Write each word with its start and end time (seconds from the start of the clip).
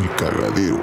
El 0.00 0.08
Cagadero. 0.16 0.78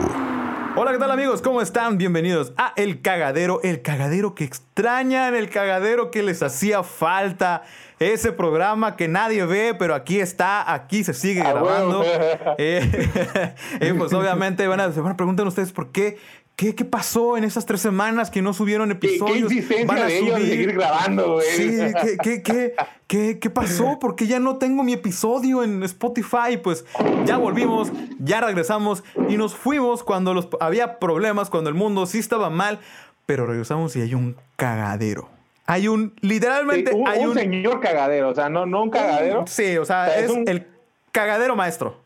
Hola, 0.75 0.91
¿qué 0.91 0.99
tal 0.99 1.09
amigos? 1.09 1.41
¿Cómo 1.41 1.59
están? 1.59 1.97
Bienvenidos 1.97 2.53
a 2.55 2.73
El 2.75 3.01
Cagadero, 3.01 3.59
el 3.63 3.81
cagadero 3.81 4.35
que 4.35 4.43
extrañan, 4.43 5.33
el 5.33 5.49
cagadero 5.49 6.11
que 6.11 6.21
les 6.21 6.43
hacía 6.43 6.83
falta, 6.83 7.63
ese 7.97 8.31
programa 8.31 8.95
que 8.95 9.07
nadie 9.07 9.43
ve, 9.47 9.73
pero 9.73 9.95
aquí 9.95 10.19
está, 10.19 10.71
aquí 10.71 11.03
se 11.03 11.15
sigue 11.15 11.41
Ah, 11.41 11.51
grabando. 11.53 11.97
bueno. 11.99 12.13
Eh, 12.59 12.87
eh, 13.79 13.95
pues 13.97 14.13
obviamente 14.13 14.67
van 14.67 14.81
a, 14.81 14.91
se 14.91 15.01
van 15.01 15.13
a 15.13 15.17
preguntar 15.17 15.47
ustedes 15.47 15.71
por 15.71 15.91
qué, 15.91 16.19
qué, 16.57 16.75
qué 16.75 16.83
pasó 16.83 17.37
en 17.37 17.45
esas 17.45 17.65
tres 17.65 17.79
semanas 17.79 18.29
que 18.29 18.41
no 18.41 18.51
subieron 18.53 18.89
¿Qué, 18.89 18.99
qué 18.99 19.07
episodios. 19.07 19.51
insistencia 19.51 19.85
Van 19.87 19.97
a 19.99 20.05
de 20.07 20.17
ellos 20.17 20.35
de 20.35 20.41
subir. 20.41 20.49
seguir 20.51 20.73
grabando, 20.73 21.33
güey? 21.35 21.47
Sí, 21.55 21.77
¿qué, 22.01 22.17
qué, 22.21 22.43
qué, 22.43 22.73
qué, 23.07 23.39
qué 23.39 23.49
pasó? 23.49 23.99
Porque 23.99 24.27
ya 24.27 24.39
no 24.39 24.57
tengo 24.57 24.83
mi 24.83 24.91
episodio 24.93 25.63
en 25.63 25.83
Spotify. 25.83 26.57
Pues 26.61 26.83
ya 27.25 27.37
volvimos, 27.37 27.91
ya 28.19 28.41
regresamos 28.41 29.03
y 29.29 29.37
nos 29.37 29.55
fuimos 29.55 30.03
cuando 30.03 30.33
los, 30.33 30.49
había 30.59 30.99
problemas, 30.99 31.49
cuando 31.49 31.69
el 31.69 31.75
mundo 31.75 32.05
sí 32.07 32.17
estaba 32.19 32.49
mal, 32.49 32.79
pero 33.25 33.45
regresamos 33.45 33.95
y 33.95 34.01
hay 34.01 34.13
un 34.15 34.35
cagadero. 34.57 35.29
Hay 35.69 35.87
un, 35.89 36.13
literalmente, 36.21 36.91
Sí, 36.91 36.97
un, 36.97 37.07
hay 37.07 37.19
un 37.23 37.29
un... 37.29 37.33
señor 37.35 37.79
cagadero, 37.81 38.29
o 38.29 38.35
sea, 38.35 38.49
no, 38.49 38.65
no 38.65 38.81
un 38.83 38.89
cagadero. 38.89 39.45
Sí, 39.47 39.77
o 39.77 39.85
sea, 39.85 40.03
O 40.03 40.05
sea, 40.07 40.17
es 40.19 40.25
es 40.25 40.31
un- 40.31 40.47
el 40.47 40.65
cagadero 41.11 41.55
maestro. 41.55 41.99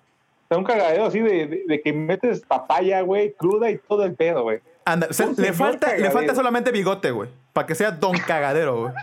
Sea, 0.52 0.58
un 0.58 0.66
cagadero 0.66 1.06
así 1.06 1.22
de, 1.22 1.48
de- 1.48 1.64
de 1.66 1.82
que 1.82 1.94
metes 1.94 2.42
papaya, 2.42 3.00
güey, 3.00 3.32
cruda 3.36 3.72
y 3.72 3.78
todo 3.78 4.04
el 4.04 4.16
pedo, 4.16 4.44
güey. 4.44 4.60
Anda, 4.84 5.08
le, 5.38 5.54
falta, 5.54 5.96
le 5.96 6.12
falta 6.12 6.36
solamente 6.36 6.72
bigote, 6.72 7.10
güey. 7.12 7.30
Para 7.54 7.66
que 7.66 7.74
sea 7.74 7.92
don 7.92 8.18
cagadero, 8.18 8.82
güey. 8.82 8.94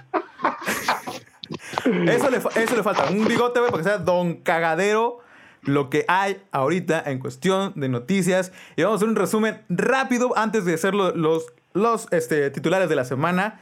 Eso 2.09 2.29
le, 2.31 2.37
eso 2.37 2.77
le 2.77 2.83
falta. 2.83 3.07
Un 3.11 3.27
bigote, 3.27 3.61
güey, 3.61 3.71
para 3.73 3.83
que 3.83 3.89
sea 3.89 3.99
don 3.99 4.35
cagadero. 4.35 5.21
Lo 5.63 5.89
que 5.91 6.05
hay 6.07 6.43
ahorita 6.53 7.03
en 7.07 7.19
cuestión 7.19 7.73
de 7.77 7.89
noticias. 7.89 8.53
Y 8.77 8.83
vamos 8.83 8.97
a 8.97 8.99
hacer 8.99 9.09
un 9.09 9.17
resumen 9.17 9.63
rápido 9.71 10.37
antes 10.37 10.67
de 10.67 10.75
hacer 10.75 10.95
lo- 10.95 11.15
los, 11.17 11.47
los 11.73 12.07
este, 12.13 12.51
titulares 12.51 12.91
de 12.91 12.97
la 12.97 13.05
semana. 13.07 13.59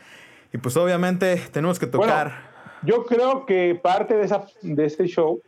Y 0.53 0.59
pues 0.59 0.77
obviamente 0.77 1.37
tenemos 1.53 1.79
que 1.79 1.87
tocar. 1.87 2.27
Bueno, 2.27 2.37
yo 2.83 3.05
creo 3.05 3.47
que 3.47 3.79
parte 3.81 4.15
de, 4.17 4.25
esa, 4.25 4.45
de 4.63 4.85
este 4.85 5.07
show, 5.07 5.41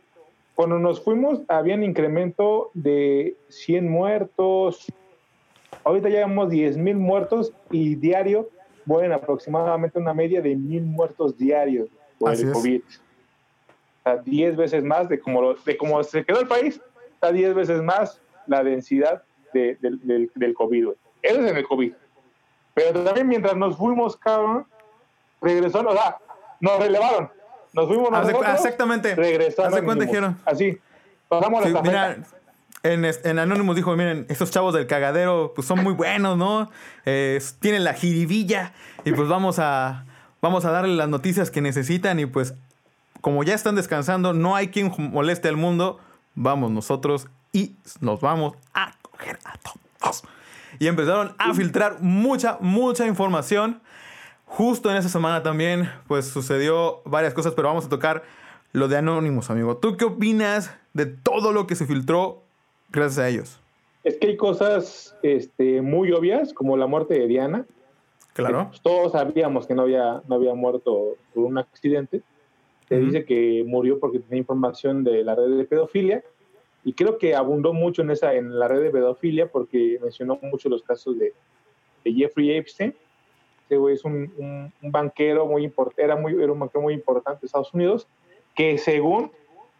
cuando 0.59 0.77
nos 0.77 1.01
fuimos, 1.01 1.39
había 1.47 1.75
un 1.75 1.85
incremento 1.85 2.69
de 2.73 3.37
100 3.47 3.89
muertos. 3.89 4.91
Ahorita 5.85 6.09
ya 6.09 6.15
llevamos 6.15 6.49
10 6.49 6.75
mil 6.75 6.97
muertos 6.97 7.53
y 7.71 7.95
diario 7.95 8.49
mueren 8.83 9.13
aproximadamente 9.13 9.97
una 9.99 10.13
media 10.13 10.41
de 10.41 10.57
mil 10.57 10.81
muertos 10.83 11.37
diarios 11.37 11.87
por 12.19 12.31
Así 12.31 12.41
el 12.41 12.49
es. 12.49 12.53
COVID. 12.53 12.81
O 12.81 14.03
sea, 14.03 14.17
10 14.17 14.57
veces 14.57 14.83
más 14.83 15.07
de 15.07 15.17
como, 15.21 15.41
lo- 15.41 15.53
de 15.53 15.77
como 15.77 16.03
se 16.03 16.25
quedó 16.25 16.41
el 16.41 16.47
país, 16.49 16.81
está 17.13 17.31
10 17.31 17.53
veces 17.55 17.81
más 17.81 18.21
la 18.45 18.61
densidad 18.61 19.23
de- 19.53 19.77
del, 19.79 20.05
del, 20.05 20.29
del 20.35 20.53
COVID. 20.55 20.89
Eso 21.21 21.39
es 21.41 21.51
en 21.51 21.55
el 21.55 21.65
COVID. 21.65 21.93
Pero 22.73 23.01
también 23.05 23.29
mientras 23.29 23.55
nos 23.55 23.77
fuimos, 23.77 24.17
cabrón, 24.17 24.65
regresó, 25.41 25.79
o 25.87 25.93
sea, 25.93 26.17
nos 26.59 26.79
relevaron. 26.81 27.29
Nos 27.73 27.87
fuimos 27.87 28.11
nosotros, 28.11 28.45
exactamente. 28.55 29.15
regresó 29.15 29.65
Haz 29.65 29.81
cuenta. 29.81 30.35
Así, 30.45 30.79
pasamos 31.27 31.63
Sí, 31.63 31.71
la 31.71 31.81
mira, 31.81 32.17
en, 32.83 33.05
en 33.05 33.39
Anonymous 33.39 33.75
dijo, 33.75 33.95
miren, 33.95 34.25
estos 34.29 34.51
chavos 34.51 34.73
del 34.73 34.87
cagadero 34.87 35.53
pues 35.55 35.67
son 35.67 35.83
muy 35.83 35.93
buenos, 35.93 36.37
¿no? 36.37 36.71
Eh, 37.05 37.41
tienen 37.59 37.83
la 37.83 37.93
jiribilla 37.93 38.73
y 39.03 39.11
pues 39.11 39.27
vamos 39.27 39.59
a, 39.59 40.05
vamos 40.41 40.65
a 40.65 40.71
darle 40.71 40.95
las 40.95 41.09
noticias 41.09 41.51
que 41.51 41.61
necesitan 41.61 42.19
y 42.19 42.25
pues 42.25 42.53
como 43.21 43.43
ya 43.43 43.53
están 43.53 43.75
descansando, 43.75 44.33
no 44.33 44.55
hay 44.55 44.69
quien 44.69 44.93
moleste 44.97 45.49
al 45.49 45.57
mundo, 45.57 45.99
vamos 46.35 46.71
nosotros 46.71 47.27
y 47.51 47.75
nos 47.99 48.21
vamos 48.21 48.55
a 48.73 48.93
coger 49.01 49.39
a 49.43 49.57
todos. 49.57 50.23
Y 50.79 50.87
empezaron 50.87 51.35
a 51.37 51.53
filtrar 51.53 51.97
mucha, 51.99 52.57
mucha 52.61 53.05
información. 53.05 53.81
Justo 54.49 54.89
en 54.89 54.97
esa 54.97 55.09
semana 55.09 55.43
también, 55.43 55.89
pues 56.07 56.25
sucedió 56.25 57.01
varias 57.05 57.33
cosas, 57.33 57.53
pero 57.53 57.67
vamos 57.67 57.85
a 57.85 57.89
tocar 57.89 58.23
lo 58.73 58.87
de 58.87 58.97
Anonymous, 58.97 59.49
amigo. 59.49 59.77
¿Tú 59.77 59.95
qué 59.95 60.05
opinas 60.05 60.75
de 60.93 61.05
todo 61.05 61.53
lo 61.53 61.67
que 61.67 61.75
se 61.75 61.85
filtró 61.85 62.41
gracias 62.89 63.19
a 63.19 63.29
ellos? 63.29 63.59
Es 64.03 64.17
que 64.17 64.27
hay 64.27 64.37
cosas 64.37 65.15
este, 65.21 65.81
muy 65.81 66.11
obvias, 66.11 66.53
como 66.53 66.77
la 66.77 66.87
muerte 66.87 67.13
de 67.13 67.27
Diana. 67.27 67.65
Claro. 68.33 68.67
Pues, 68.69 68.81
todos 68.81 69.11
sabíamos 69.11 69.67
que 69.67 69.75
no 69.75 69.83
había, 69.83 70.23
no 70.27 70.35
había 70.35 70.55
muerto 70.55 71.15
por 71.33 71.45
un 71.45 71.57
accidente. 71.59 72.21
Se 72.87 72.97
dice 72.97 73.25
que 73.25 73.63
murió 73.67 73.99
porque 73.99 74.17
tenía 74.17 74.39
información 74.39 75.03
de 75.03 75.23
la 75.23 75.35
red 75.35 75.57
de 75.57 75.63
pedofilia. 75.65 76.23
Y 76.83 76.93
creo 76.93 77.19
que 77.19 77.35
abundó 77.35 77.71
mucho 77.71 78.01
en, 78.01 78.09
esa, 78.09 78.33
en 78.33 78.57
la 78.57 78.67
red 78.67 78.81
de 78.81 78.89
pedofilia 78.89 79.47
porque 79.47 79.99
mencionó 80.01 80.39
mucho 80.41 80.69
los 80.69 80.81
casos 80.81 81.19
de, 81.19 81.33
de 82.03 82.13
Jeffrey 82.13 82.51
Epstein. 82.51 82.95
Ese 83.69 83.77
güey 83.77 83.93
es 83.93 84.03
un, 84.03 84.33
un- 84.37 84.73
un 84.81 84.91
banquero 84.91 85.45
muy 85.45 85.63
importante, 85.63 86.01
era, 86.03 86.15
muy, 86.15 86.33
era 86.41 86.51
un 86.51 86.57
banquero 86.57 86.81
muy 86.81 86.95
importante 86.95 87.41
de 87.41 87.45
Estados 87.45 87.71
Unidos, 87.71 88.07
que 88.55 88.79
según 88.79 89.31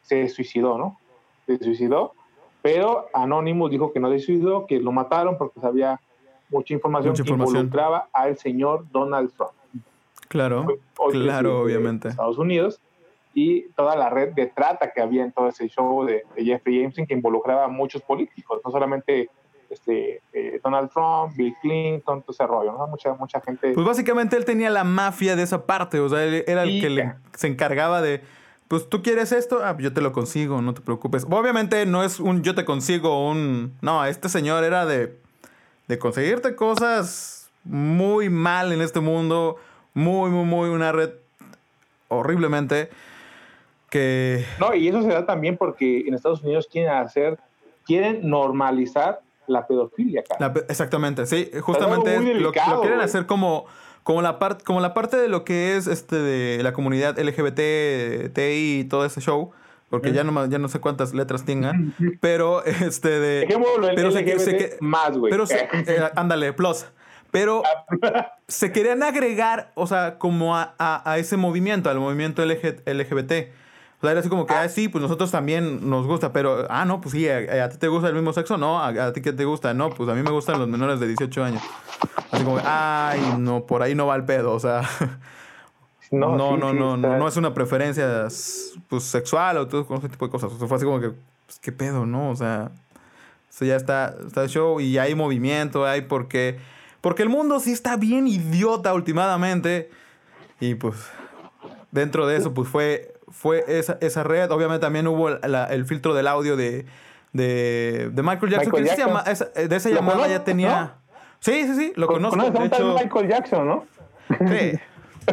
se 0.04 0.30
suicidó, 0.30 0.78
¿no? 0.78 1.00
Se 1.48 1.58
suicidó, 1.58 2.14
pero 2.62 3.08
Anonymous 3.16 3.72
dijo 3.72 3.92
que 3.92 4.00
no 4.00 4.12
se 4.12 4.20
suicidó, 4.20 4.68
que 4.68 4.80
lo 4.80 4.92
mataron 4.92 5.40
porque 5.40 5.60
sabía 5.60 6.00
mucha 6.50 6.72
información 6.76 7.14
Mucha 7.14 7.24
que 7.24 7.30
información. 7.32 7.58
involucraba 7.66 8.10
al 8.14 8.38
señor 8.38 8.86
Donald 8.92 9.34
Trump 9.36 9.54
Claro. 10.28 10.68
hoy 11.00 11.12
Claro, 11.14 11.62
obviamente. 11.62 12.10
Estados 12.10 12.38
Unidos 12.38 12.80
y 13.34 13.70
toda 13.70 13.96
la 13.96 14.12
red 14.12 14.34
de 14.34 14.46
trata 14.46 14.92
que 14.94 15.02
había 15.02 15.24
en 15.24 15.32
todo 15.32 15.48
ese 15.48 15.68
show 15.68 16.06
de, 16.06 16.26
de 16.36 16.46
Jeffrey 16.46 16.84
Epstein 16.84 17.08
que 17.08 17.16
involucraba 17.16 17.66
a 17.66 17.68
muchos 17.70 18.04
políticos, 18.04 18.62
no 18.64 18.70
solamente 18.70 19.32
este, 19.70 20.22
eh, 20.34 20.60
Donald 20.64 20.90
Trump, 20.92 21.36
Bill 21.36 21.54
Clinton, 21.62 22.22
todo 22.22 22.32
ese 22.32 22.46
rollo, 22.48 22.72
¿no? 22.74 22.88
Mucha, 22.88 23.14
mucha 23.14 23.40
gente. 23.42 23.72
Pues 23.74 23.86
básicamente 23.86 24.36
él 24.38 24.46
tenía 24.46 24.70
la 24.70 24.84
mafia 24.84 25.36
de 25.36 25.44
esa 25.44 25.66
parte, 25.66 26.00
o 26.00 26.10
sea, 26.10 26.24
él 26.24 26.44
era 26.48 26.64
el 26.64 26.82
que 26.82 26.90
le- 26.90 27.14
se 27.36 27.48
encargaba 27.48 28.02
de, 28.02 28.22
pues 28.68 28.90
tú 28.90 29.02
quieres 29.02 29.32
esto, 29.32 29.60
ah, 29.64 29.76
yo 29.80 29.94
te 29.94 30.02
lo 30.02 30.12
consigo, 30.12 30.62
no 30.62 30.74
te 30.74 30.82
preocupes. 30.82 31.26
Obviamente 31.30 31.86
no 31.86 32.04
es 32.04 32.20
un 32.20 32.44
yo 32.44 32.56
te 32.56 32.66
consigo 32.66 33.30
un, 33.30 33.74
no, 33.82 34.04
este 34.06 34.30
señor 34.30 34.64
era 34.64 34.86
de, 34.86 35.18
de 35.88 36.00
conseguirte 36.00 36.56
cosas 36.56 37.50
muy 37.64 38.30
mal 38.30 38.72
en 38.72 38.82
este 38.82 39.00
mundo, 39.00 39.58
muy, 39.94 40.30
muy, 40.30 40.46
muy, 40.46 40.70
una 40.70 40.92
red 40.92 41.12
horriblemente 42.08 42.90
que... 43.90 44.46
No, 44.60 44.74
y 44.74 44.88
eso 44.88 45.02
se 45.02 45.10
da 45.10 45.26
también 45.26 45.58
porque 45.58 46.02
en 46.08 46.14
Estados 46.14 46.44
Unidos 46.44 46.68
quieren 46.72 46.92
hacer, 46.94 47.38
quieren 47.86 48.28
normalizar 48.30 49.20
la 49.50 49.68
pedofilia. 49.68 50.24
La 50.40 50.54
pe- 50.54 50.66
exactamente, 50.70 51.26
sí, 51.26 51.50
justamente 51.62 52.16
es- 52.16 52.22
lo, 52.22 52.28
delicado, 52.28 52.76
lo 52.76 52.82
quieren 52.82 53.02
hacer 53.02 53.26
como, 53.26 53.66
como, 54.04 54.22
la 54.22 54.40
parte, 54.40 54.64
como 54.64 54.80
la 54.80 54.94
parte 54.94 55.18
de 55.18 55.28
lo 55.28 55.44
que 55.44 55.76
es 55.76 55.88
este 55.88 56.16
de 56.16 56.64
la 56.64 56.72
comunidad 56.74 57.18
LGBT, 57.20 58.30
TI 58.34 58.80
y 58.80 58.84
todo 58.86 59.06
ese 59.06 59.22
show, 59.22 59.52
porque 59.90 60.12
ya, 60.14 60.24
no, 60.24 60.46
ya 60.46 60.60
no 60.60 60.68
sé 60.70 60.80
cuántas 60.80 61.14
letras 61.14 61.46
tengan, 61.46 61.94
pero 62.22 62.64
este 62.64 63.10
de... 63.10 63.40
Dejémoslo 63.42 63.90
en 63.90 63.96
pero 63.96 64.12
se, 64.12 64.22
LGBT 64.22 64.40
se 64.40 64.58
que- 64.58 64.78
más, 64.82 65.18
güey. 65.18 65.32
pero 65.32 65.46
se- 65.46 65.60
eh, 65.74 66.10
ándale, 66.16 66.54
plus. 66.54 66.86
Pero 67.32 67.62
se 68.48 68.72
querían 68.72 69.04
agregar, 69.04 69.72
o 69.76 69.86
sea, 69.88 70.18
como 70.18 70.56
a, 70.58 70.74
a- 70.80 71.12
a 71.12 71.18
ese 71.20 71.38
movimiento, 71.38 71.90
al 71.90 72.00
movimiento 72.00 72.44
LG 72.44 72.82
LGBT. 72.86 73.50
O 74.00 74.02
sea, 74.02 74.12
era 74.12 74.22
así 74.22 74.30
como 74.30 74.46
que, 74.46 74.54
ah, 74.54 74.68
sí, 74.70 74.88
pues 74.88 75.02
nosotros 75.02 75.30
también 75.30 75.90
nos 75.90 76.08
gusta, 76.08 76.32
pero, 76.32 76.66
ah, 76.70 76.86
no, 76.86 77.02
pues 77.02 77.12
sí, 77.14 77.28
a, 77.28 77.66
a 77.66 77.70
ti 77.70 77.78
te 77.78 77.88
gusta 77.90 78.08
el 78.08 78.16
mismo 78.16 78.32
sexo, 78.32 78.58
no, 78.58 78.80
a, 78.80 78.88
a 78.88 79.14
ti 79.14 79.22
qué 79.22 79.34
te 79.34 79.44
gusta, 79.46 79.74
no, 79.74 79.90
pues 79.90 80.10
a 80.10 80.14
mí 80.14 80.24
me 80.24 80.32
gustan 80.32 80.58
los 80.58 80.68
menores 80.70 81.00
de 81.02 81.08
18 81.08 81.44
años. 81.44 81.62
Así 82.32 82.44
como, 82.44 82.60
ay, 82.64 83.20
no, 83.38 83.66
por 83.66 83.82
ahí 83.84 83.96
no 83.96 84.08
va 84.08 84.16
el 84.16 84.24
pedo, 84.24 84.54
o 84.54 84.60
sea, 84.60 84.82
no, 86.12 86.38
no, 86.38 86.54
sí, 86.56 86.60
no, 86.60 86.72
sí, 86.72 86.78
no, 86.78 86.96
está- 86.96 87.08
no, 87.10 87.18
no 87.18 87.28
es 87.28 87.38
una 87.38 87.54
preferencia 87.54 88.28
pues, 88.88 89.04
sexual 89.04 89.58
o 89.58 89.68
todo 89.68 89.86
ese 89.98 90.10
tipo 90.10 90.26
de 90.26 90.32
cosas. 90.32 90.52
O 90.54 90.58
sea, 90.58 90.68
fue 90.68 90.78
así 90.78 90.86
como 90.86 91.00
que, 91.02 91.10
pues, 91.46 91.60
qué 91.60 91.72
pedo, 91.72 92.06
¿no? 92.06 92.30
O 92.30 92.36
sea, 92.36 92.72
eso 93.50 93.66
ya 93.66 93.76
está, 93.76 94.16
está 94.26 94.44
el 94.44 94.50
show 94.50 94.80
y 94.80 94.98
hay 94.98 95.14
movimiento, 95.16 95.86
hay 95.86 96.02
porque, 96.04 96.58
porque 97.02 97.24
el 97.24 97.30
mundo 97.30 97.60
sí 97.60 97.72
está 97.74 97.98
bien 97.98 98.28
idiota 98.28 98.94
últimamente 98.94 99.90
y 100.62 100.76
pues 100.76 100.96
dentro 101.92 102.28
de 102.28 102.38
eso 102.38 102.54
pues 102.54 102.70
fue, 102.70 103.09
fue 103.40 103.64
esa, 103.68 103.98
esa 104.02 104.24
red. 104.24 104.52
Obviamente 104.52 104.82
también 104.82 105.08
hubo 105.08 105.30
la- 105.30 105.66
el 105.68 105.86
filtro 105.86 106.14
del 106.14 106.28
audio 106.28 106.58
de, 106.58 106.86
de, 107.32 108.10
de 108.12 108.22
Michael 108.24 108.52
Jackson. 108.52 108.72
Michael 108.74 108.84
que 108.84 108.90
esa 108.90 108.98
Jackson. 108.98 109.08
llama- 109.08 109.24
esa- 109.32 109.46
de 109.68 109.76
esa 109.76 109.90
¿Lo 109.90 109.96
llamada 109.96 110.28
ya 110.28 110.44
tenía... 110.44 110.82
no? 110.82 110.92
Sí, 111.40 111.64
sí, 111.68 111.76
sí, 111.76 111.94
lo 111.96 112.08
Con- 112.08 112.22
conozco. 112.22 112.52
De 112.60 112.66
hecho, 112.66 112.96
Michael 113.02 113.28
Jackson, 113.30 113.66
¿no? 113.68 113.86
Sí. 114.30 114.74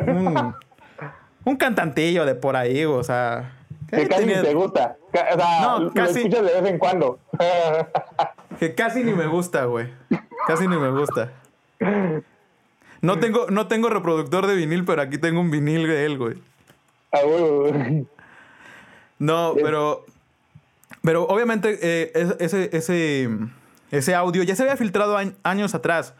Un, 0.06 0.54
un 1.44 1.56
cantantillo 1.56 2.24
de 2.24 2.36
por 2.36 2.54
ahí, 2.54 2.84
o 2.84 3.02
sea. 3.02 3.52
Que 3.90 4.06
casi 4.06 4.20
tenía- 4.22 4.40
ni 4.42 4.48
te 4.48 4.54
gusta. 4.54 4.96
O 5.08 5.10
sea, 5.12 5.60
No, 5.62 5.78
lo 5.80 5.92
casi- 5.92 6.18
escuchas 6.20 6.44
de 6.46 6.60
vez 6.60 6.70
en 6.70 6.78
cuando. 6.78 7.18
que 8.60 8.74
casi 8.76 9.02
ni 9.02 9.12
me 9.14 9.26
gusta, 9.26 9.64
güey. 9.64 9.88
Casi 10.46 10.68
ni 10.68 10.76
me 10.76 10.90
gusta. 10.92 11.32
No 13.02 13.18
tengo, 13.18 13.46
no 13.50 13.66
tengo 13.66 13.88
reproductor 13.88 14.46
de 14.46 14.54
vinil, 14.54 14.84
pero 14.84 15.02
aquí 15.02 15.18
tengo 15.18 15.40
un 15.40 15.50
vinil 15.50 15.86
de 15.88 16.04
él, 16.06 16.18
güey. 16.18 16.34
Huevo. 17.24 18.06
No, 19.18 19.54
pero. 19.62 20.04
Pero 21.02 21.24
obviamente, 21.26 21.78
eh, 21.82 22.10
es- 22.14 22.36
ese, 22.40 22.70
ese, 22.76 23.28
ese 23.90 24.14
audio 24.14 24.42
ya 24.42 24.56
se 24.56 24.62
había 24.62 24.76
filtrado 24.76 25.16
años 25.44 25.74
atrás, 25.74 26.14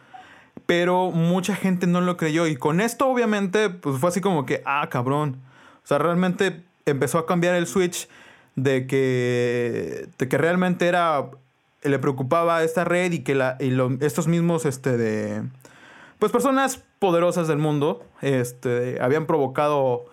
pero 0.65 1.11
mucha 1.11 1.55
gente 1.55 1.87
no 1.87 1.99
lo 2.01 2.15
creyó. 2.15 2.47
Y 2.47 2.55
con 2.55 2.79
esto, 2.79 3.07
obviamente, 3.07 3.69
pues 3.69 3.99
fue 3.99 4.09
así 4.09 4.21
como 4.21 4.45
que, 4.45 4.61
ah, 4.65 4.87
cabrón. 4.89 5.37
O 5.83 5.87
sea, 5.87 5.97
realmente 5.97 6.63
empezó 6.85 7.17
a 7.17 7.25
cambiar 7.25 7.55
el 7.55 7.67
switch 7.67 8.07
de 8.55 8.87
que, 8.87 10.07
de 10.17 10.27
que 10.29 10.37
realmente 10.37 10.87
era, 10.87 11.29
le 11.83 11.99
preocupaba 11.99 12.63
esta 12.63 12.83
red 12.85 13.11
y 13.11 13.19
que 13.19 13.35
la, 13.35 13.57
y 13.59 13.75
estos 14.01 14.27
mismos, 14.27 14.65
este, 14.65 14.95
de, 14.97 15.43
pues 16.19 16.31
personas 16.31 16.81
poderosas 16.99 17.47
del 17.47 17.57
mundo, 17.57 18.03
este, 18.21 18.99
habían 19.01 19.27
provocado 19.27 20.05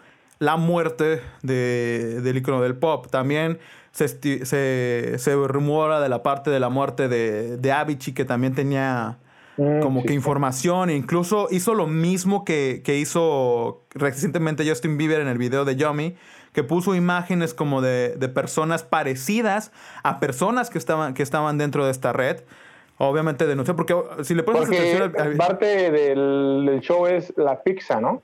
la 0.45 0.57
muerte 0.57 1.21
de, 1.43 2.21
del 2.23 2.37
icono 2.37 2.63
del 2.63 2.77
pop. 2.77 3.07
También 3.11 3.59
se, 3.93 4.09
se, 4.09 5.19
se, 5.19 5.35
rumora 5.35 6.01
de 6.01 6.09
la 6.09 6.23
parte 6.23 6.51
de 6.51 6.61
la 6.61 6.69
muerte 6.69 7.09
de, 7.09 7.57
de 7.57 7.73
Avicii, 7.73 8.15
que 8.15 8.25
también 8.25 8.55
tenía 8.55 9.19
mm, 9.57 9.81
como 9.81 10.03
que 10.03 10.13
información. 10.13 10.91
E 10.91 10.97
incluso 10.97 11.49
hizo 11.51 11.75
lo 11.75 11.87
mismo 11.87 12.45
que, 12.45 12.83
que, 12.85 12.99
hizo 12.99 13.83
recientemente 13.95 14.69
Justin 14.69 14.97
Bieber 14.99 15.21
en 15.21 15.29
el 15.29 15.39
video 15.39 15.65
de 15.65 15.77
Yomi, 15.77 16.17
que 16.53 16.63
puso 16.63 16.95
imágenes 16.95 17.55
como 17.55 17.81
de, 17.83 18.17
de 18.17 18.29
personas 18.29 18.83
parecidas 18.83 19.73
a 20.03 20.21
personas 20.21 20.71
que 20.71 20.79
estaban, 20.79 21.15
que 21.15 21.23
estaban 21.23 21.59
dentro 21.59 21.85
de 21.85 21.91
esta 21.91 22.13
red. 22.13 22.43
Obviamente 22.99 23.47
denunció, 23.47 23.75
porque 23.75 23.95
si 24.23 24.35
le 24.35 24.45
pones 24.45 24.69
atención... 24.69 25.13
Parte 25.37 25.91
del, 25.91 26.79
show 26.81 27.07
es 27.07 27.33
la 27.37 27.63
pizza, 27.63 28.01
¿no? 28.01 28.23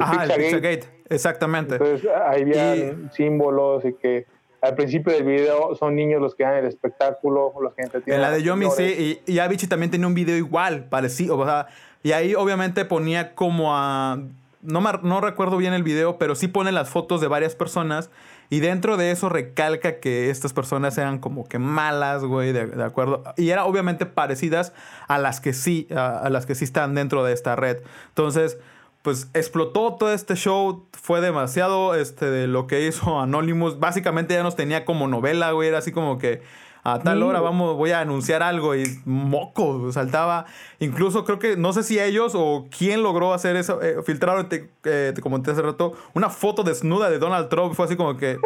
Ajá, 0.00 0.24
el 0.24 0.32
Pizzagate, 0.32 0.84
exactamente. 1.08 1.76
Entonces 1.76 2.08
ahí 2.26 2.42
había 2.42 2.94
símbolos 3.12 3.84
y 3.84 3.94
que 3.94 4.26
al 4.60 4.74
principio 4.74 5.12
del 5.12 5.24
video 5.24 5.74
son 5.74 5.94
niños 5.94 6.20
los 6.20 6.34
que 6.34 6.44
dan 6.44 6.56
el 6.56 6.66
espectáculo, 6.66 7.52
los 7.60 7.74
que 7.74 7.82
entretienen. 7.82 8.16
En 8.16 8.22
la 8.22 8.30
de 8.30 8.42
Yomi, 8.42 8.70
sí, 8.70 9.20
y, 9.26 9.32
y 9.32 9.38
Avicii 9.38 9.68
también 9.68 9.90
tenía 9.90 10.06
un 10.06 10.14
video 10.14 10.36
igual, 10.36 10.86
parecido, 10.86 11.38
o 11.38 11.44
sea, 11.44 11.66
y 12.02 12.12
ahí 12.12 12.34
obviamente 12.34 12.84
ponía 12.84 13.34
como 13.34 13.76
a... 13.76 14.18
No, 14.62 14.80
no 14.80 15.20
recuerdo 15.20 15.58
bien 15.58 15.74
el 15.74 15.82
video, 15.82 16.16
pero 16.16 16.34
sí 16.34 16.48
pone 16.48 16.72
las 16.72 16.88
fotos 16.88 17.20
de 17.20 17.28
varias 17.28 17.54
personas 17.54 18.10
y 18.50 18.60
dentro 18.60 18.96
de 18.96 19.10
eso 19.10 19.28
recalca 19.28 20.00
que 20.00 20.30
estas 20.30 20.52
personas 20.52 20.96
eran 20.98 21.18
como 21.18 21.44
que 21.44 21.58
malas, 21.58 22.24
güey, 22.24 22.52
de, 22.52 22.82
acuerdo. 22.82 23.24
Y 23.36 23.50
eran 23.50 23.64
obviamente 23.64 24.06
parecidas 24.06 24.72
a 25.08 25.18
las 25.18 25.40
que 25.40 25.52
sí, 25.52 25.88
a, 25.94 26.28
las 26.30 26.46
que 26.46 26.54
sí 26.54 26.64
están 26.64 26.94
dentro 26.94 27.24
de 27.24 27.32
esta 27.32 27.56
red. 27.56 27.78
Entonces, 28.08 28.58
pues 29.04 29.28
explotó 29.34 29.96
todo 29.96 30.14
este 30.14 30.34
show, 30.34 30.86
fue 30.92 31.20
demasiado 31.20 31.94
este, 31.94 32.24
de 32.30 32.46
lo 32.46 32.66
que 32.66 32.86
hizo 32.86 33.20
Anonymous. 33.20 33.78
Básicamente 33.78 34.32
ya 34.32 34.42
nos 34.42 34.56
tenía 34.56 34.86
como 34.86 35.06
novela, 35.08 35.52
güey, 35.52 35.68
era 35.68 35.76
así 35.76 35.92
como 35.92 36.16
que 36.16 36.40
a 36.84 37.00
tal 37.00 37.22
hora 37.22 37.40
vamos, 37.40 37.76
voy 37.76 37.90
a 37.90 38.00
anunciar 38.00 38.42
algo 38.42 38.74
y 38.74 38.84
moco, 39.04 39.92
saltaba. 39.92 40.46
Incluso 40.78 41.26
creo 41.26 41.38
que, 41.38 41.54
no 41.58 41.74
sé 41.74 41.82
si 41.82 42.00
ellos 42.00 42.32
o 42.34 42.66
quién 42.74 43.02
logró 43.02 43.34
hacer 43.34 43.56
eso, 43.56 43.82
eh, 43.82 43.96
filtraron, 44.06 44.48
te, 44.48 44.70
eh, 44.84 45.12
te 45.14 45.20
comenté 45.20 45.50
hace 45.50 45.60
rato, 45.60 45.92
una 46.14 46.30
foto 46.30 46.62
desnuda 46.62 47.10
de 47.10 47.18
Donald 47.18 47.50
Trump. 47.50 47.74
Fue 47.74 47.84
así 47.84 47.96
como 47.96 48.16
que, 48.16 48.38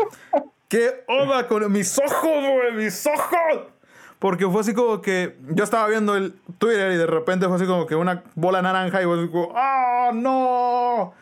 ¿qué 0.66 1.04
onda 1.06 1.46
con 1.46 1.70
mis 1.70 1.96
ojos, 2.00 2.20
güey? 2.22 2.72
Mis 2.84 3.06
ojos. 3.06 3.77
Porque 4.19 4.47
fue 4.47 4.61
así 4.62 4.75
como 4.75 5.00
que 5.00 5.37
yo 5.50 5.62
estaba 5.65 5.87
viendo 5.87 6.17
el 6.17 6.35
Twitter 6.59 6.93
y 6.93 6.97
de 6.97 7.06
repente 7.06 7.47
fue 7.47 7.56
así 7.56 7.67
como 7.67 7.87
que 7.87 7.94
una 7.94 8.25
bola 8.35 8.62
naranja 8.62 9.00
y 9.00 9.05
fue 9.05 9.20
así 9.20 9.29
como, 9.29 9.53
¡ah, 9.55 10.11
no! 10.12 11.15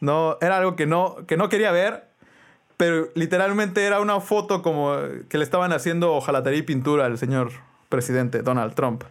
No, 0.00 0.38
era 0.40 0.56
algo 0.56 0.76
que 0.76 0.86
no, 0.86 1.16
que 1.26 1.36
no 1.36 1.50
quería 1.50 1.70
ver, 1.70 2.08
pero 2.78 3.10
literalmente 3.14 3.84
era 3.84 4.00
una 4.00 4.20
foto 4.20 4.62
como 4.62 4.96
que 5.28 5.36
le 5.36 5.44
estaban 5.44 5.72
haciendo 5.72 6.14
ojalatería 6.14 6.60
y 6.60 6.62
pintura 6.62 7.04
al 7.04 7.18
señor 7.18 7.50
presidente 7.90 8.40
Donald 8.42 8.74
Trump. 8.74 9.04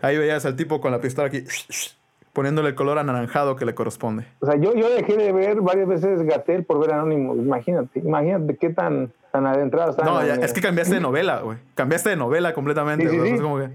Ahí 0.00 0.16
veías 0.16 0.46
al 0.46 0.56
tipo 0.56 0.80
con 0.80 0.92
la 0.92 1.00
pistola 1.00 1.28
aquí 1.28 1.44
poniéndole 2.32 2.70
el 2.70 2.74
color 2.74 2.98
anaranjado 2.98 3.56
que 3.56 3.64
le 3.64 3.74
corresponde. 3.74 4.26
O 4.40 4.46
sea, 4.46 4.56
yo, 4.56 4.74
yo 4.74 4.88
dejé 4.90 5.16
de 5.16 5.32
ver 5.32 5.60
varias 5.60 5.86
veces 5.86 6.22
Gatel 6.22 6.64
por 6.64 6.80
ver 6.80 6.92
Anónimo. 6.92 7.34
Imagínate, 7.34 8.00
imagínate 8.00 8.56
qué 8.56 8.70
tan, 8.70 9.12
tan 9.30 9.46
adentrado 9.46 9.90
está. 9.90 10.04
No, 10.04 10.20
es 10.20 10.52
que 10.52 10.60
cambiaste 10.60 10.94
de 10.94 11.00
novela, 11.00 11.40
güey. 11.40 11.58
Cambiaste 11.74 12.10
de 12.10 12.16
novela 12.16 12.54
completamente. 12.54 13.06
como 13.40 13.58
que 13.58 13.68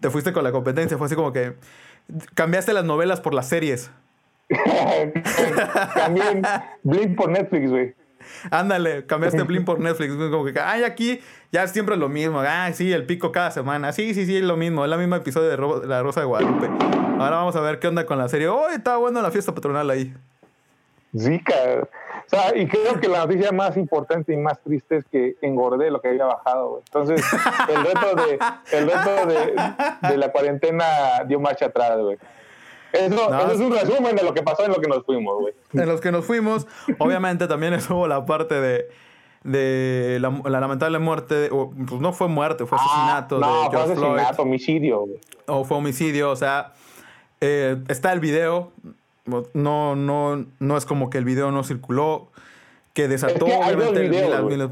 te 0.00 0.10
fuiste 0.10 0.32
con 0.32 0.44
la 0.44 0.52
competencia. 0.52 0.98
Fue 0.98 1.06
así 1.06 1.14
como 1.14 1.32
que 1.32 1.54
cambiaste 2.34 2.72
las 2.72 2.84
novelas 2.84 3.20
por 3.20 3.34
las 3.34 3.48
series. 3.48 3.90
También 5.94 6.42
Blink 6.82 7.16
por 7.16 7.30
Netflix, 7.30 7.70
güey. 7.70 7.94
Ándale, 8.50 9.06
cambiaste 9.06 9.42
Blink 9.42 9.64
por 9.64 9.80
Netflix. 9.80 10.14
Como 10.14 10.44
que, 10.44 10.58
ay, 10.60 10.84
aquí 10.84 11.20
ya 11.50 11.66
siempre 11.68 11.94
es 11.94 12.00
lo 12.00 12.08
mismo. 12.08 12.40
Ay, 12.40 12.74
sí, 12.74 12.92
el 12.92 13.04
pico 13.06 13.32
cada 13.32 13.50
semana. 13.50 13.92
Sí, 13.92 14.14
sí, 14.14 14.26
sí, 14.26 14.36
es 14.36 14.44
lo 14.44 14.56
mismo. 14.56 14.84
Es 14.84 14.90
la 14.90 14.96
misma 14.96 15.16
episodio 15.16 15.48
de 15.48 15.86
La 15.86 16.02
Rosa 16.02 16.20
de 16.20 16.26
Guadalupe. 16.26 16.66
Ahora 17.18 17.36
vamos 17.36 17.54
a 17.56 17.60
ver 17.60 17.78
qué 17.78 17.88
onda 17.88 18.06
con 18.06 18.18
la 18.18 18.28
serie. 18.28 18.48
¡Oh, 18.48 18.68
está 18.68 18.96
bueno 18.96 19.22
la 19.22 19.30
fiesta 19.30 19.54
patronal 19.54 19.88
ahí! 19.90 20.14
Sí, 21.16 21.40
O 21.46 22.28
sea, 22.28 22.56
y 22.56 22.66
creo 22.66 22.98
que 22.98 23.06
la 23.06 23.18
noticia 23.18 23.52
más 23.52 23.76
importante 23.76 24.32
y 24.32 24.38
más 24.38 24.58
triste 24.60 24.96
es 24.96 25.04
que 25.04 25.36
engordé 25.42 25.90
lo 25.90 26.00
que 26.00 26.08
había 26.08 26.24
bajado, 26.24 26.82
Entonces, 26.86 27.22
el 27.68 27.84
reto 27.84 28.14
de, 28.16 28.38
el 28.78 28.86
reto 28.86 29.26
de, 29.26 30.08
de 30.08 30.16
la 30.16 30.32
cuarentena 30.32 30.86
dio 31.26 31.38
marcha 31.38 31.66
atrás, 31.66 31.98
güey. 31.98 32.16
Eso, 32.92 33.52
es 33.52 33.58
un 33.58 33.72
resumen 33.72 34.14
de 34.16 34.22
lo 34.22 34.34
que 34.34 34.42
pasó 34.42 34.64
en 34.64 34.72
lo 34.72 34.80
que 34.80 34.88
nos 34.88 35.04
fuimos, 35.04 35.38
güey. 35.40 35.54
En 35.72 35.88
los 35.88 36.00
que 36.00 36.12
nos 36.12 36.24
fuimos, 36.24 36.66
obviamente 36.98 37.46
también 37.46 37.72
estuvo 37.74 38.06
la 38.06 38.26
parte 38.26 38.60
de, 38.60 38.88
de 39.44 40.18
la, 40.20 40.60
lamentable 40.60 40.98
muerte, 40.98 41.48
o, 41.50 41.70
pues 41.70 42.00
no 42.00 42.12
fue 42.12 42.28
muerte, 42.28 42.66
fue 42.66 42.78
ah, 42.80 42.84
asesinato 42.84 43.38
no, 43.38 43.70
fue 43.70 43.80
asesinato, 43.80 44.42
homicidio. 44.42 45.00
Güey. 45.00 45.20
O 45.46 45.64
fue 45.64 45.78
homicidio, 45.78 46.30
o 46.30 46.36
sea, 46.36 46.74
eh, 47.40 47.76
está 47.88 48.12
el 48.12 48.20
video, 48.20 48.72
no, 49.54 49.96
no, 49.96 50.46
no 50.58 50.76
es 50.76 50.84
como 50.84 51.10
que 51.10 51.18
el 51.18 51.24
video 51.24 51.50
no 51.50 51.64
circuló, 51.64 52.28
que 52.92 53.08
desató 53.08 53.46
es 53.46 53.52
que 53.52 53.74
obviamente 53.74 54.70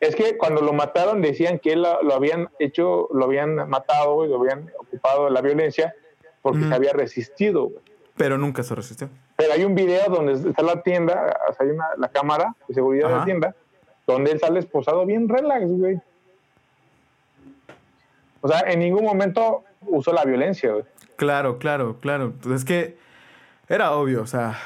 Es 0.00 0.16
que 0.16 0.38
cuando 0.38 0.62
lo 0.62 0.72
mataron 0.72 1.20
decían 1.20 1.58
que 1.58 1.74
él 1.74 1.82
lo, 1.82 2.14
habían 2.14 2.48
hecho, 2.58 3.08
lo 3.12 3.26
habían 3.26 3.68
matado, 3.68 4.24
y 4.24 4.28
lo 4.28 4.40
habían 4.40 4.70
ocupado 4.78 5.26
de 5.26 5.30
la 5.30 5.42
violencia 5.42 5.94
porque 6.42 6.60
se 6.60 6.74
había 6.74 6.92
resistido. 6.92 7.70
Pero 8.16 8.38
nunca 8.38 8.62
se 8.62 8.74
resistió. 8.74 9.08
Pero 9.36 9.52
hay 9.52 9.64
un 9.64 9.74
video 9.74 10.08
donde 10.08 10.32
está 10.32 10.62
la 10.62 10.82
tienda, 10.82 11.36
hay 11.58 11.68
una, 11.68 11.86
la 11.96 12.08
cámara 12.08 12.54
de 12.68 12.74
seguridad 12.74 13.08
de 13.08 13.14
la 13.14 13.24
tienda, 13.24 13.54
donde 14.06 14.32
él 14.32 14.40
sale 14.40 14.60
esposado 14.60 15.06
bien 15.06 15.28
relax, 15.28 15.66
güey. 15.66 16.00
O 18.42 18.48
sea, 18.48 18.60
en 18.60 18.80
ningún 18.80 19.04
momento 19.04 19.64
usó 19.82 20.12
la 20.12 20.24
violencia, 20.24 20.72
güey. 20.72 20.84
Claro, 21.16 21.58
claro, 21.58 21.96
claro. 22.00 22.32
Es 22.54 22.64
que 22.64 22.96
era 23.68 23.92
obvio, 23.92 24.22
o 24.22 24.26
sea. 24.26 24.58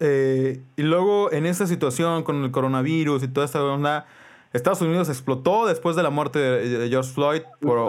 Eh, 0.00 0.60
y 0.76 0.82
luego 0.82 1.32
en 1.32 1.46
esta 1.46 1.66
situación 1.66 2.22
con 2.22 2.44
el 2.44 2.50
coronavirus 2.50 3.22
y 3.24 3.28
toda 3.28 3.46
esta 3.46 3.62
onda, 3.64 4.06
Estados 4.52 4.80
Unidos 4.80 5.08
explotó 5.08 5.66
después 5.66 5.96
de 5.96 6.02
la 6.02 6.10
muerte 6.10 6.38
de, 6.38 6.88
George 6.88 7.10
Floyd. 7.12 7.42
Por, 7.60 7.88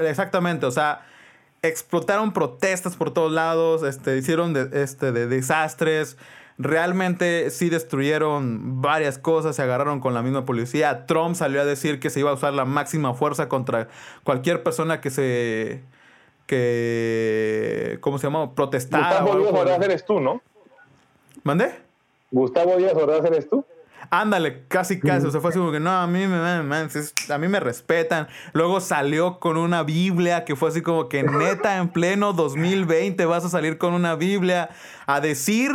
exactamente, 0.00 0.64
o 0.64 0.70
sea, 0.70 1.02
explotaron 1.62 2.32
protestas 2.32 2.96
por 2.96 3.12
todos 3.12 3.32
lados, 3.32 3.82
este, 3.82 4.16
hicieron 4.16 4.52
de, 4.52 4.68
este, 4.82 5.12
de 5.12 5.26
desastres. 5.26 6.16
Realmente 6.58 7.50
sí 7.50 7.70
destruyeron 7.70 8.82
varias 8.82 9.16
cosas, 9.16 9.54
se 9.56 9.62
agarraron 9.62 10.00
con 10.00 10.12
la 10.12 10.22
misma 10.22 10.44
policía. 10.44 11.06
Trump 11.06 11.36
salió 11.36 11.60
a 11.60 11.64
decir 11.64 12.00
que 12.00 12.10
se 12.10 12.20
iba 12.20 12.30
a 12.30 12.34
usar 12.34 12.52
la 12.52 12.64
máxima 12.64 13.14
fuerza 13.14 13.48
contra 13.48 13.88
cualquier 14.24 14.62
persona 14.64 15.00
que 15.00 15.10
se. 15.10 15.82
que. 16.46 17.98
¿Cómo 18.00 18.18
se 18.18 18.26
llama? 18.26 18.54
Protestara. 18.54 19.20
Gustavo 19.20 19.38
Díaz 19.38 19.52
Ordaz 19.52 19.82
eres 19.82 20.04
tú, 20.04 20.20
¿no? 20.20 20.42
¿Mandé? 21.44 21.76
Gustavo 22.32 22.76
Díaz 22.76 22.94
Ordaz 22.94 23.24
eres 23.24 23.48
tú. 23.48 23.64
Ándale, 24.10 24.64
casi 24.68 25.00
casi. 25.00 25.26
O 25.26 25.30
sea, 25.30 25.40
fue 25.40 25.50
así 25.50 25.58
como 25.58 25.72
que 25.72 25.80
no, 25.80 25.90
a 25.90 26.06
mí 26.06 26.26
me, 26.26 26.36
a 26.36 27.38
mí 27.38 27.48
me 27.48 27.60
respetan. 27.60 28.28
Luego 28.52 28.80
salió 28.80 29.38
con 29.38 29.56
una 29.56 29.82
Biblia 29.82 30.44
que 30.44 30.56
fue 30.56 30.70
así 30.70 30.80
como 30.80 31.08
que 31.08 31.22
neta, 31.22 31.76
en 31.76 31.88
pleno 31.88 32.32
2020 32.32 33.24
vas 33.26 33.44
a 33.44 33.48
salir 33.48 33.78
con 33.78 33.94
una 33.94 34.14
Biblia 34.14 34.70
a 35.06 35.20
decir 35.20 35.72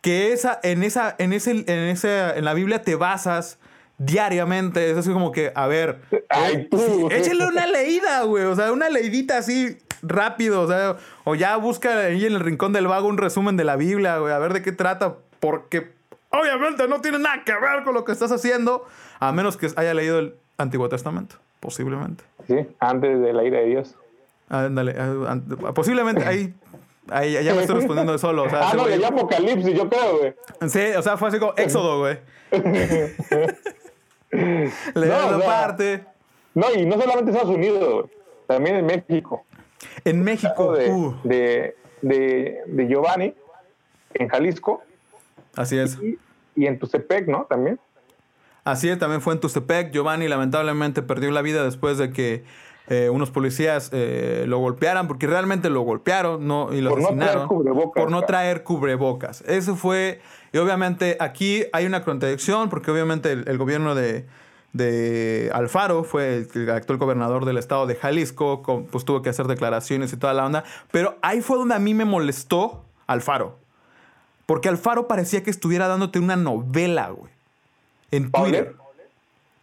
que 0.00 0.32
esa, 0.32 0.58
en 0.62 0.82
esa, 0.82 1.14
en 1.18 1.32
ese, 1.32 1.50
en 1.50 1.68
ese, 1.68 2.38
en 2.38 2.44
la 2.44 2.54
Biblia 2.54 2.82
te 2.82 2.94
basas 2.94 3.58
diariamente. 3.98 4.90
Es 4.90 4.96
así 4.96 5.12
como 5.12 5.32
que, 5.32 5.52
a 5.54 5.66
ver, 5.66 6.00
eh, 6.10 6.68
échale 7.10 7.46
una 7.46 7.66
leída, 7.66 8.22
güey. 8.22 8.44
O 8.44 8.56
sea, 8.56 8.72
una 8.72 8.88
leidita 8.88 9.38
así 9.38 9.78
rápido. 10.02 10.62
O 10.62 10.68
sea, 10.68 10.96
o 11.24 11.34
ya 11.34 11.56
busca 11.56 11.98
ahí 11.98 12.24
en 12.24 12.34
el 12.34 12.40
rincón 12.40 12.72
del 12.72 12.86
vago 12.86 13.08
un 13.08 13.18
resumen 13.18 13.56
de 13.56 13.64
la 13.64 13.76
Biblia, 13.76 14.18
güey. 14.18 14.32
A 14.32 14.38
ver 14.38 14.52
de 14.52 14.62
qué 14.62 14.72
trata. 14.72 15.16
Porque 15.40 15.97
Obviamente 16.30 16.86
no 16.88 17.00
tiene 17.00 17.18
nada 17.18 17.42
que 17.44 17.52
ver 17.52 17.84
con 17.84 17.94
lo 17.94 18.04
que 18.04 18.12
estás 18.12 18.30
haciendo, 18.32 18.86
a 19.18 19.32
menos 19.32 19.56
que 19.56 19.68
haya 19.76 19.94
leído 19.94 20.18
el 20.18 20.34
Antiguo 20.58 20.88
Testamento, 20.88 21.36
posiblemente. 21.60 22.24
Sí, 22.46 22.66
antes 22.80 23.20
de 23.20 23.32
la 23.32 23.44
ira 23.44 23.60
de 23.60 23.66
Dios. 23.66 23.94
Ándale, 24.50 24.94
ah, 24.98 25.38
posiblemente 25.74 26.24
ahí, 26.24 26.54
ahí 27.10 27.32
ya 27.44 27.54
me 27.54 27.62
estoy 27.62 27.76
respondiendo 27.76 28.12
de 28.12 28.18
solo. 28.18 28.44
O 28.44 28.50
sea, 28.50 28.60
ah, 28.70 28.74
no, 28.74 28.86
leí 28.86 29.02
Apocalipsis, 29.02 29.74
yo 29.74 29.88
creo, 29.88 30.18
güey. 30.18 30.34
Sí, 30.68 30.80
o 30.96 31.02
sea, 31.02 31.16
fue 31.16 31.28
así 31.28 31.38
como 31.38 31.54
Éxodo, 31.56 32.00
güey. 32.00 32.18
Le 34.30 35.06
no, 35.06 35.40
parte. 35.40 36.04
No, 36.54 36.66
y 36.74 36.84
no 36.84 37.00
solamente 37.00 37.30
Estados 37.30 37.54
Unidos, 37.54 38.10
también 38.46 38.76
en 38.76 38.86
México. 38.86 39.44
En 40.04 40.22
México, 40.22 40.72
de, 40.72 40.90
uh. 40.90 41.16
de, 41.22 41.76
de, 42.02 42.62
de 42.66 42.88
Giovanni, 42.88 43.34
en 44.14 44.28
Jalisco. 44.28 44.82
Así 45.58 45.76
es. 45.76 45.98
Y, 46.00 46.16
y 46.54 46.66
en 46.66 46.78
Tustepec, 46.78 47.26
¿no? 47.26 47.46
También. 47.50 47.80
Así 48.62 48.88
es, 48.88 48.98
también 48.98 49.20
fue 49.20 49.34
en 49.34 49.40
Tustepec. 49.40 49.90
Giovanni 49.92 50.28
lamentablemente 50.28 51.02
perdió 51.02 51.30
la 51.32 51.42
vida 51.42 51.64
después 51.64 51.98
de 51.98 52.10
que 52.10 52.44
eh, 52.88 53.08
unos 53.10 53.30
policías 53.30 53.90
eh, 53.92 54.44
lo 54.46 54.58
golpearan, 54.58 55.08
porque 55.08 55.26
realmente 55.26 55.68
lo 55.68 55.80
golpearon 55.80 56.46
no, 56.46 56.72
y 56.72 56.80
lo 56.80 56.90
Por 56.90 57.00
no 57.00 57.06
asesinaron. 57.08 57.32
traer 57.34 57.48
cubrebocas, 57.48 58.02
por 58.02 58.10
no 58.12 58.22
traer 58.22 58.62
cubrebocas. 58.62 59.40
Eso 59.42 59.74
fue, 59.74 60.20
y 60.52 60.58
obviamente 60.58 61.16
aquí 61.18 61.64
hay 61.72 61.86
una 61.86 62.04
contradicción, 62.04 62.68
porque 62.70 62.90
obviamente 62.90 63.32
el, 63.32 63.48
el 63.48 63.58
gobierno 63.58 63.94
de, 63.94 64.26
de 64.72 65.50
Alfaro 65.52 66.04
fue 66.04 66.36
el, 66.36 66.48
el 66.54 66.70
actual 66.70 66.98
gobernador 66.98 67.44
del 67.46 67.58
estado 67.58 67.86
de 67.86 67.94
Jalisco, 67.96 68.62
con- 68.62 68.84
pues 68.86 69.04
tuvo 69.04 69.22
que 69.22 69.30
hacer 69.30 69.46
declaraciones 69.48 70.12
y 70.12 70.16
toda 70.16 70.34
la 70.34 70.46
onda, 70.46 70.64
pero 70.90 71.16
ahí 71.22 71.40
fue 71.40 71.58
donde 71.58 71.74
a 71.74 71.78
mí 71.78 71.94
me 71.94 72.04
molestó 72.04 72.84
Alfaro. 73.06 73.58
Porque 74.48 74.70
Alfaro 74.70 75.08
parecía 75.08 75.42
que 75.42 75.50
estuviera 75.50 75.88
dándote 75.88 76.18
una 76.18 76.34
novela, 76.34 77.10
güey. 77.10 77.30
En 78.10 78.32
Twitter. 78.32 78.74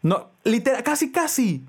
No, 0.03 0.29
literal, 0.43 0.83
casi, 0.83 1.11
casi. 1.11 1.65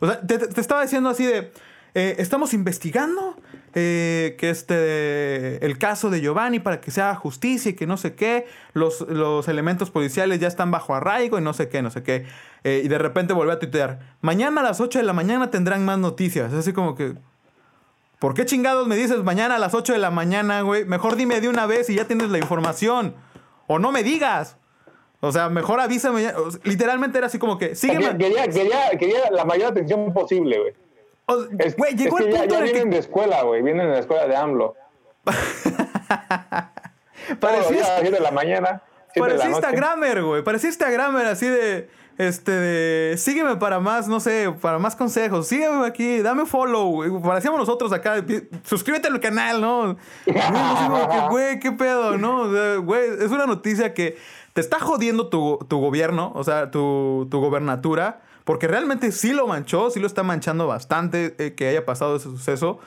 O 0.00 0.06
sea, 0.06 0.20
te 0.20 0.60
estaba 0.60 0.82
diciendo 0.82 1.08
así 1.08 1.24
de. 1.24 1.50
eh, 1.94 2.16
estamos 2.18 2.52
investigando 2.52 3.38
eh, 3.74 4.36
que 4.38 4.50
este 4.50 5.64
el 5.64 5.78
caso 5.78 6.10
de 6.10 6.20
Giovanni 6.20 6.60
para 6.60 6.82
que 6.82 6.90
se 6.90 7.00
haga 7.00 7.14
justicia 7.14 7.70
y 7.70 7.74
que 7.74 7.86
no 7.86 7.96
sé 7.96 8.14
qué. 8.14 8.44
Los, 8.74 9.00
los 9.00 9.48
elementos 9.48 9.90
policiales 9.90 10.38
ya 10.38 10.48
están 10.48 10.70
bajo 10.70 10.94
arraigo 10.94 11.38
y 11.38 11.40
no 11.40 11.54
sé 11.54 11.70
qué, 11.70 11.80
no 11.80 11.90
sé 11.90 12.02
qué. 12.02 12.26
Eh, 12.64 12.82
y 12.84 12.88
de 12.88 12.98
repente 12.98 13.32
volvió 13.32 13.54
a 13.54 13.58
tuitear. 13.58 14.00
Mañana 14.20 14.60
a 14.60 14.64
las 14.64 14.82
8 14.82 14.98
de 14.98 15.06
la 15.06 15.14
mañana 15.14 15.50
tendrán 15.50 15.86
más 15.86 15.98
noticias. 15.98 16.52
Así 16.52 16.74
como 16.74 16.94
que. 16.94 17.14
¿Por 18.18 18.34
qué 18.34 18.44
chingados 18.46 18.86
me 18.88 18.96
dices 18.96 19.22
mañana 19.22 19.56
a 19.56 19.58
las 19.58 19.74
8 19.74 19.92
de 19.92 19.98
la 19.98 20.10
mañana, 20.10 20.62
güey? 20.62 20.84
Mejor 20.84 21.14
dime 21.16 21.40
de 21.40 21.48
una 21.48 21.66
vez 21.66 21.88
y 21.90 21.94
ya 21.94 22.04
tienes 22.06 22.30
la 22.30 22.38
información. 22.38 23.14
O 23.68 23.78
no 23.78 23.92
me 23.92 24.02
digas. 24.02 24.56
O 25.20 25.30
sea, 25.32 25.48
mejor 25.48 25.80
avísame. 25.80 26.22
ya. 26.22 26.38
O 26.38 26.50
sea, 26.50 26.60
literalmente 26.64 27.18
era 27.18 27.26
así 27.28 27.38
como 27.38 27.58
que, 27.58 27.74
sígueme. 27.74 28.16
Quería, 28.16 28.18
quería, 28.18 28.48
quería, 28.48 28.90
quería 28.98 29.30
la 29.30 29.44
mayor 29.44 29.72
atención 29.72 30.12
posible, 30.12 30.58
güey. 30.58 30.74
O- 31.26 31.44
Es, 31.58 31.76
Güey, 31.76 31.94
llegó 31.94 32.16
que 32.16 32.24
el 32.24 32.32
ya, 32.32 32.38
punto 32.40 32.54
ya 32.54 32.58
en 32.60 32.64
el 32.64 32.72
vienen 32.72 32.90
que 32.90 32.96
de 32.96 33.00
escuela, 33.00 33.42
güey. 33.42 33.62
Vienen 33.62 33.86
de 33.86 33.92
la 33.92 33.98
escuela 34.00 34.26
de 34.26 34.36
AMLO. 34.36 34.74
Días 37.28 37.88
a 37.88 37.92
las 37.92 38.00
7 38.00 38.10
de 38.10 38.20
la 38.20 38.30
mañana. 38.30 38.82
7 39.12 39.14
de 39.14 39.20
la 39.20 39.26
parecía 39.26 39.44
noche. 39.50 39.50
Instagramer, 39.50 40.22
güey. 40.22 40.42
Parecía 40.42 40.68
Instagramer 40.70 41.26
así 41.26 41.46
de, 41.46 41.88
este, 42.18 43.16
sígueme 43.16 43.56
para 43.56 43.78
más, 43.78 44.08
no 44.08 44.18
sé, 44.18 44.52
para 44.60 44.78
más 44.78 44.96
consejos. 44.96 45.46
Sígueme 45.46 45.86
aquí, 45.86 46.20
dame 46.20 46.46
follow. 46.46 47.22
Parecíamos 47.22 47.60
nosotros 47.60 47.92
acá. 47.92 48.24
Suscríbete 48.64 49.08
al 49.08 49.20
canal, 49.20 49.60
¿no? 49.60 49.96
Güey, 51.30 51.60
qué 51.60 51.72
pedo, 51.72 52.18
¿no? 52.18 52.82
Güey, 52.82 53.10
es 53.20 53.30
una 53.30 53.46
noticia 53.46 53.94
que 53.94 54.18
te 54.52 54.60
está 54.60 54.80
jodiendo 54.80 55.28
tu, 55.28 55.58
tu 55.68 55.78
gobierno, 55.78 56.32
o 56.34 56.42
sea, 56.42 56.72
tu, 56.72 57.28
tu 57.30 57.40
gobernatura. 57.40 58.22
Porque 58.42 58.66
realmente 58.66 59.12
sí 59.12 59.32
lo 59.32 59.46
manchó, 59.46 59.90
sí 59.90 60.00
lo 60.00 60.06
está 60.06 60.22
manchando 60.22 60.66
bastante 60.66 61.36
eh, 61.38 61.54
que 61.54 61.68
haya 61.68 61.84
pasado 61.84 62.16
ese 62.16 62.30
suceso. 62.30 62.80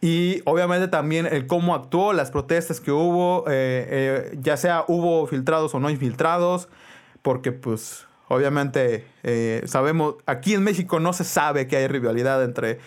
Y 0.00 0.42
obviamente 0.46 0.88
también 0.88 1.26
el 1.26 1.46
cómo 1.46 1.74
actuó, 1.74 2.12
las 2.12 2.30
protestas 2.30 2.80
que 2.80 2.90
hubo, 2.90 3.44
eh, 3.48 3.86
eh, 4.32 4.38
ya 4.40 4.56
sea 4.56 4.84
hubo 4.88 5.26
filtrados 5.26 5.74
o 5.74 5.80
no 5.80 5.90
infiltrados, 5.90 6.68
porque 7.20 7.52
pues 7.52 8.06
obviamente 8.32 9.04
eh, 9.22 9.62
sabemos, 9.66 10.16
aquí 10.26 10.54
en 10.54 10.62
México 10.64 11.00
no 11.00 11.12
se 11.12 11.24
sabe 11.24 11.66
que 11.68 11.76
hay 11.76 11.86
rivalidad 11.86 12.42
entre, 12.42 12.78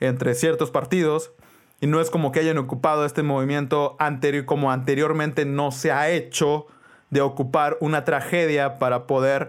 entre 0.00 0.34
ciertos 0.34 0.70
partidos 0.70 1.32
y 1.80 1.86
no 1.86 2.00
es 2.00 2.10
como 2.10 2.30
que 2.32 2.40
hayan 2.40 2.58
ocupado 2.58 3.04
este 3.06 3.22
movimiento 3.22 3.96
anterior, 3.98 4.44
como 4.44 4.70
anteriormente 4.70 5.46
no 5.46 5.72
se 5.72 5.90
ha 5.92 6.10
hecho 6.10 6.66
de 7.08 7.22
ocupar 7.22 7.78
una 7.80 8.04
tragedia 8.04 8.78
para 8.78 9.06
poder 9.06 9.48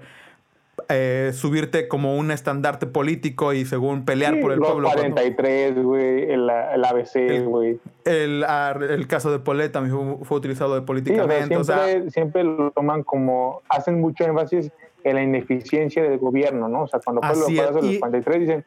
eh, 0.89 1.31
subirte 1.33 1.87
como 1.87 2.15
un 2.17 2.31
estandarte 2.31 2.87
político 2.87 3.53
y 3.53 3.65
según 3.65 4.03
pelear 4.03 4.35
Sí, 4.35 4.41
por 4.41 4.51
el 4.53 4.59
los 4.59 4.67
pueblo. 4.69 4.89
cuando- 4.89 5.15
43, 5.15 5.83
güey. 5.83 6.23
El, 6.31 6.49
el 6.49 6.85
ABC, 6.85 7.43
güey. 7.45 7.79
el, 8.05 8.43
ah, 8.47 8.75
el 8.89 9.07
caso 9.07 9.31
de 9.31 9.39
Polet 9.39 9.71
también 9.71 9.95
fue, 10.17 10.25
fue 10.25 10.37
utilizado 10.37 10.71
Sí, 10.71 10.77
o 10.77 10.79
sea, 10.79 10.85
políticamente. 10.85 11.55
o 11.57 11.63
sea, 11.63 11.85
siempre, 11.85 12.11
siempre 12.11 12.43
lo 12.43 12.71
toman 12.71 13.03
como. 13.03 13.61
Hacen 13.69 13.99
mucho 14.01 14.23
énfasis 14.23 14.71
en 15.03 15.15
la 15.15 15.23
ineficiencia 15.23 16.03
del 16.03 16.17
gobierno, 16.19 16.67
¿no? 16.67 16.83
O 16.83 16.87
sea, 16.87 16.99
cuando 17.03 17.21
fue 17.21 17.29
los 17.29 17.73
los 17.73 17.85
y- 17.85 17.99
43, 17.99 18.39
dicen. 18.39 18.65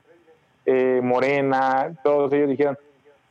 eh, 0.66 1.00
Morena, 1.02 1.92
todos 2.02 2.32
ellos 2.32 2.48
dijeron. 2.48 2.78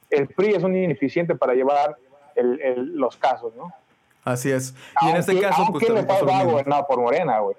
El 0.09 0.27
PRI 0.27 0.53
es 0.55 0.63
un 0.63 0.75
ineficiente 0.75 1.33
para 1.35 1.53
llevar 1.55 1.97
el- 2.35 2.61
el- 2.61 2.95
los 2.95 3.17
casos, 3.17 3.53
¿no? 3.55 3.73
así 4.25 4.51
es. 4.51 4.73
Y 5.01 5.09
en 5.09 5.17
este 5.17 5.37
caso, 5.41 5.65
pues 5.71 5.89
el 5.89 5.97
Estado 5.97 6.25
lo 6.25 6.31
va 6.31 6.43
gobernado 6.45 6.87
por 6.87 7.01
Morena, 7.01 7.39
güey. 7.39 7.57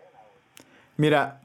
Mira, 0.96 1.40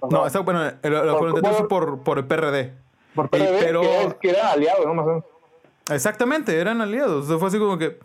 O 0.00 0.08
no, 0.08 0.42
bueno, 0.44 0.64
el, 0.64 0.72
el 0.94 1.10
por- 1.10 1.18
43 1.30 1.56
fue 1.56 1.68
por- 1.68 1.86
por, 1.86 2.02
por 2.04 2.18
el 2.18 2.24
PRD. 2.26 2.72
por 3.14 3.26
Y- 3.26 3.28
PRD, 3.28 3.58
pero- 3.60 3.80
que, 3.82 4.02
es, 4.04 4.14
que 4.14 4.30
eran 4.30 4.46
aliados, 4.46 4.86
¿no? 4.86 4.94
Más 4.94 5.04
o 5.04 5.08
menos. 5.08 5.24
Exactamente, 5.90 6.58
eran 6.58 6.80
aliados. 6.80 7.24
O 7.26 7.28
sea, 7.28 7.38
fue 7.38 7.48
así 7.48 7.58
como 7.58 7.76
que. 7.76 7.98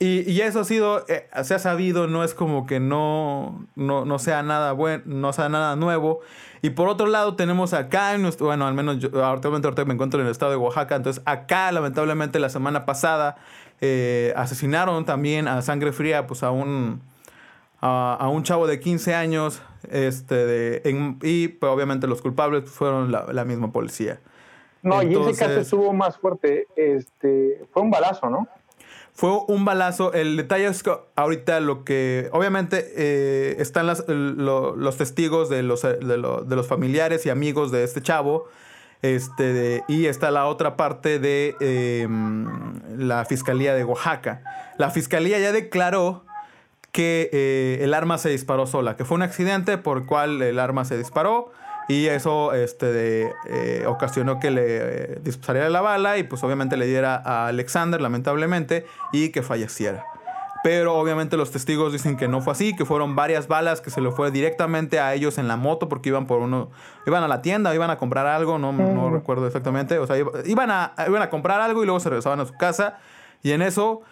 Y, 0.00 0.30
y 0.30 0.42
eso 0.42 0.60
ha 0.60 0.64
sido, 0.64 1.04
eh, 1.08 1.28
se 1.42 1.54
ha 1.54 1.58
sabido, 1.58 2.06
no 2.06 2.22
es 2.22 2.32
como 2.32 2.66
que 2.66 2.78
no, 2.78 3.66
no, 3.74 4.04
no 4.04 4.18
sea 4.20 4.42
nada 4.44 4.72
bueno, 4.72 5.02
no 5.06 5.32
sea 5.32 5.48
nada 5.48 5.74
nuevo. 5.74 6.20
Y 6.62 6.70
por 6.70 6.88
otro 6.88 7.06
lado, 7.06 7.34
tenemos 7.34 7.72
acá, 7.72 8.14
en 8.14 8.22
nuestro, 8.22 8.46
bueno, 8.46 8.66
al 8.66 8.74
menos 8.74 8.98
yo 8.98 9.24
ahorita 9.24 9.50
me 9.84 9.94
encuentro 9.94 10.20
en 10.20 10.26
el 10.26 10.30
estado 10.32 10.52
de 10.52 10.56
Oaxaca, 10.56 10.94
entonces 10.96 11.22
acá, 11.26 11.72
lamentablemente, 11.72 12.38
la 12.38 12.48
semana 12.48 12.84
pasada 12.86 13.36
eh, 13.80 14.32
asesinaron 14.36 15.04
también 15.04 15.48
a 15.48 15.62
sangre 15.62 15.92
fría, 15.92 16.26
pues 16.28 16.42
a 16.44 16.50
un, 16.52 17.00
a, 17.80 18.16
a 18.20 18.28
un 18.28 18.42
chavo 18.44 18.66
de 18.68 18.80
15 18.80 19.14
años, 19.14 19.62
este, 19.90 20.34
de, 20.34 20.82
en- 20.84 21.18
y 21.22 21.48
pues, 21.48 21.72
obviamente 21.72 22.06
los 22.06 22.22
culpables 22.22 22.68
fueron 22.70 23.10
la, 23.12 23.26
la 23.32 23.44
misma 23.44 23.72
policía. 23.72 24.20
No, 24.82 25.02
y 25.02 25.12
ese 25.14 25.38
caso 25.38 25.60
estuvo 25.60 25.92
más 25.92 26.16
fuerte. 26.18 26.66
Este, 26.76 27.64
fue 27.72 27.82
un 27.82 27.90
balazo, 27.90 28.30
¿no? 28.30 28.46
Fue 29.18 29.30
un 29.48 29.64
balazo. 29.64 30.12
El 30.12 30.36
detalle 30.36 30.68
es 30.68 30.84
que 30.84 30.92
ahorita 31.16 31.58
lo 31.58 31.82
que. 31.82 32.28
Obviamente 32.30 32.92
eh, 32.94 33.56
están 33.58 33.88
las- 33.88 34.04
lo- 34.06 34.76
los 34.76 34.96
testigos 34.96 35.48
de 35.48 35.64
los, 35.64 35.82
de, 35.82 35.98
lo- 36.16 36.42
de 36.44 36.54
los 36.54 36.68
familiares 36.68 37.26
y 37.26 37.30
amigos 37.30 37.72
de 37.72 37.82
este 37.82 38.00
chavo. 38.00 38.46
Este, 39.02 39.82
y 39.88 40.06
está 40.06 40.30
la 40.30 40.46
otra 40.46 40.76
parte 40.76 41.18
de 41.18 41.56
eh, 41.58 42.06
la 42.96 43.24
Fiscalía 43.24 43.74
de 43.74 43.82
Oaxaca. 43.82 44.42
La 44.78 44.90
Fiscalía 44.90 45.40
ya 45.40 45.50
declaró 45.50 46.24
que 46.92 47.28
eh, 47.32 47.78
el 47.82 47.94
arma 47.94 48.18
se 48.18 48.28
disparó 48.28 48.68
sola, 48.68 48.96
que 48.96 49.04
fue 49.04 49.16
un 49.16 49.22
accidente 49.22 49.78
por 49.78 49.98
el 49.98 50.06
cual 50.06 50.42
el 50.42 50.60
arma 50.60 50.84
se 50.84 50.96
disparó 50.96 51.50
y 51.88 52.06
eso 52.06 52.52
este, 52.52 52.86
de, 52.86 53.32
eh, 53.46 53.84
ocasionó 53.86 54.38
que 54.40 54.50
le 54.50 54.62
eh, 54.66 55.18
dispara 55.22 55.68
la 55.70 55.80
bala 55.80 56.18
y 56.18 56.22
pues 56.22 56.42
obviamente 56.44 56.76
le 56.76 56.86
diera 56.86 57.16
a 57.24 57.46
Alexander 57.48 58.00
lamentablemente 58.00 58.84
y 59.12 59.30
que 59.30 59.42
falleciera. 59.42 60.04
Pero 60.64 60.96
obviamente 60.96 61.36
los 61.36 61.52
testigos 61.52 61.92
dicen 61.92 62.16
que 62.16 62.26
no 62.26 62.40
fue 62.40 62.52
así, 62.52 62.74
que 62.74 62.84
fueron 62.84 63.14
varias 63.14 63.46
balas 63.46 63.80
que 63.80 63.90
se 63.90 64.00
le 64.00 64.10
fue 64.10 64.30
directamente 64.32 64.98
a 64.98 65.14
ellos 65.14 65.38
en 65.38 65.46
la 65.46 65.56
moto 65.56 65.88
porque 65.88 66.08
iban 66.08 66.26
por 66.26 66.40
uno, 66.40 66.70
iban 67.06 67.22
a 67.22 67.28
la 67.28 67.42
tienda, 67.42 67.74
iban 67.74 67.90
a 67.90 67.96
comprar 67.96 68.26
algo, 68.26 68.58
no, 68.58 68.72
no 68.72 69.08
recuerdo 69.10 69.46
exactamente, 69.46 69.98
o 69.98 70.06
sea, 70.06 70.18
iba- 70.18 70.32
iban 70.44 70.70
a, 70.72 70.92
iban 71.06 71.22
a 71.22 71.30
comprar 71.30 71.60
algo 71.60 71.82
y 71.82 71.86
luego 71.86 72.00
se 72.00 72.08
regresaban 72.10 72.40
a 72.40 72.44
su 72.44 72.54
casa. 72.54 72.98
Y 73.40 73.52
en 73.52 73.62
eso 73.62 74.02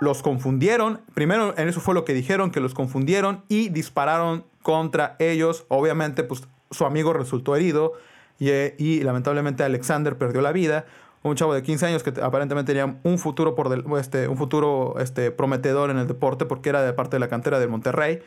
los 0.00 0.20
confundieron, 0.22 1.00
primero 1.14 1.54
en 1.56 1.68
eso 1.68 1.80
fue 1.80 1.94
lo 1.94 2.04
que 2.04 2.12
dijeron, 2.12 2.50
que 2.50 2.58
los 2.58 2.74
confundieron 2.74 3.44
y 3.48 3.68
dispararon 3.68 4.44
contra 4.62 5.14
ellos, 5.20 5.64
obviamente 5.68 6.24
pues 6.24 6.42
su 6.70 6.84
amigo 6.84 7.12
resultó 7.12 7.56
herido 7.56 7.94
y, 8.38 8.50
eh, 8.50 8.74
y 8.78 9.02
lamentablemente 9.02 9.62
Alexander 9.64 10.16
perdió 10.16 10.40
la 10.40 10.52
vida. 10.52 10.84
Un 11.22 11.34
chavo 11.34 11.52
de 11.52 11.62
15 11.62 11.86
años 11.86 12.02
que 12.04 12.12
te- 12.12 12.22
aparentemente 12.22 12.72
tenía 12.72 12.96
un 13.02 13.18
futuro 13.18 13.54
por 13.56 13.68
del- 13.68 13.84
este 13.98 14.28
un 14.28 14.36
futuro 14.36 14.94
este 15.00 15.30
prometedor 15.32 15.90
en 15.90 15.98
el 15.98 16.06
deporte 16.06 16.44
porque 16.46 16.68
era 16.68 16.82
de 16.82 16.92
parte 16.92 17.16
de 17.16 17.20
la 17.20 17.28
cantera 17.28 17.58
del 17.58 17.68
Monterrey 17.68 18.20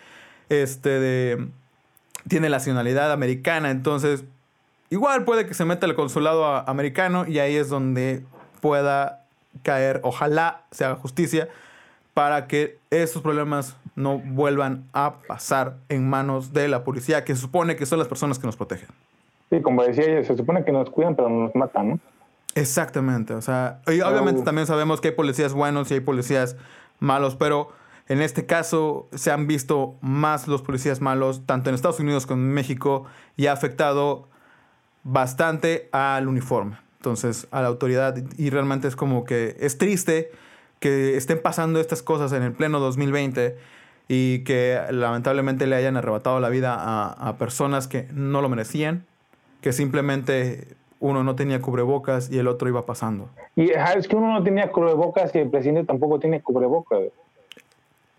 este 0.49 1.37
tiene 2.27 2.49
nacionalidad 2.49 3.11
americana. 3.11 3.71
Entonces 3.71 4.25
igual 4.89 5.23
puede 5.23 5.45
que 5.45 5.53
se 5.53 5.63
meta 5.65 5.85
al 5.85 5.95
consulado 5.95 6.45
americano 6.69 7.25
y 7.27 7.39
ahí 7.39 7.55
es 7.55 7.69
donde 7.69 8.23
pueda 8.59 9.23
caer 9.63 10.01
ojalá 10.03 10.63
se 10.71 10.83
haga 10.85 10.95
justicia 10.95 11.47
para 12.13 12.47
que 12.47 12.77
estos 12.89 13.21
problemas 13.21 13.75
no 13.95 14.19
vuelvan 14.19 14.85
a 14.93 15.15
pasar 15.27 15.77
en 15.89 16.09
manos 16.09 16.53
de 16.53 16.67
la 16.67 16.83
policía 16.83 17.23
que 17.23 17.35
se 17.35 17.41
supone 17.41 17.75
que 17.75 17.85
son 17.85 17.99
las 17.99 18.07
personas 18.07 18.39
que 18.39 18.47
nos 18.47 18.55
protegen 18.55 18.87
Sí, 19.51 19.61
como 19.61 19.83
decía 19.83 20.05
ella, 20.05 20.23
se 20.23 20.37
supone 20.37 20.63
que 20.63 20.71
nos 20.71 20.89
cuidan, 20.89 21.15
pero 21.15 21.29
nos 21.29 21.53
matan, 21.55 21.89
¿no? 21.89 21.99
Exactamente, 22.55 23.33
o 23.33 23.41
sea, 23.41 23.81
y 23.87 23.99
obviamente 23.99 24.43
también 24.43 24.65
sabemos 24.65 25.01
que 25.01 25.09
hay 25.09 25.13
policías 25.13 25.53
buenos 25.53 25.91
y 25.91 25.95
hay 25.95 25.99
policías 25.99 26.55
malos, 26.99 27.35
pero 27.35 27.69
en 28.07 28.21
este 28.21 28.45
caso 28.45 29.07
se 29.13 29.29
han 29.31 29.47
visto 29.47 29.95
más 30.01 30.47
los 30.47 30.61
policías 30.61 31.01
malos, 31.01 31.45
tanto 31.45 31.69
en 31.69 31.75
Estados 31.75 31.99
Unidos 31.99 32.25
como 32.25 32.41
en 32.41 32.53
México, 32.53 33.05
y 33.35 33.47
ha 33.47 33.53
afectado 33.53 34.27
bastante 35.03 35.89
al 35.91 36.27
uniforme, 36.27 36.77
entonces 36.97 37.47
a 37.51 37.61
la 37.61 37.67
autoridad 37.67 38.15
y 38.37 38.49
realmente 38.49 38.87
es 38.87 38.95
como 38.95 39.25
que 39.25 39.57
es 39.59 39.77
triste 39.77 40.31
que 40.79 41.17
estén 41.17 41.41
pasando 41.41 41.79
estas 41.79 42.01
cosas 42.01 42.31
en 42.33 42.43
el 42.43 42.53
pleno 42.53 42.79
2020 42.79 43.57
y 44.13 44.43
que 44.43 44.77
lamentablemente 44.89 45.67
le 45.67 45.77
hayan 45.77 45.95
arrebatado 45.95 46.41
la 46.41 46.49
vida 46.49 46.75
a, 46.77 47.13
a 47.13 47.37
personas 47.37 47.87
que 47.87 48.07
no 48.11 48.41
lo 48.41 48.49
merecían, 48.49 49.05
que 49.61 49.71
simplemente 49.71 50.67
uno 50.99 51.23
no 51.23 51.37
tenía 51.37 51.61
cubrebocas 51.61 52.29
y 52.29 52.37
el 52.37 52.49
otro 52.49 52.67
iba 52.67 52.85
pasando. 52.85 53.29
Y 53.55 53.69
es 53.69 54.09
que 54.09 54.17
uno 54.17 54.33
no 54.33 54.43
tenía 54.43 54.69
cubrebocas 54.69 55.33
y 55.33 55.37
el 55.37 55.49
presidente 55.49 55.85
tampoco 55.85 56.19
tiene 56.19 56.41
cubrebocas. 56.41 57.03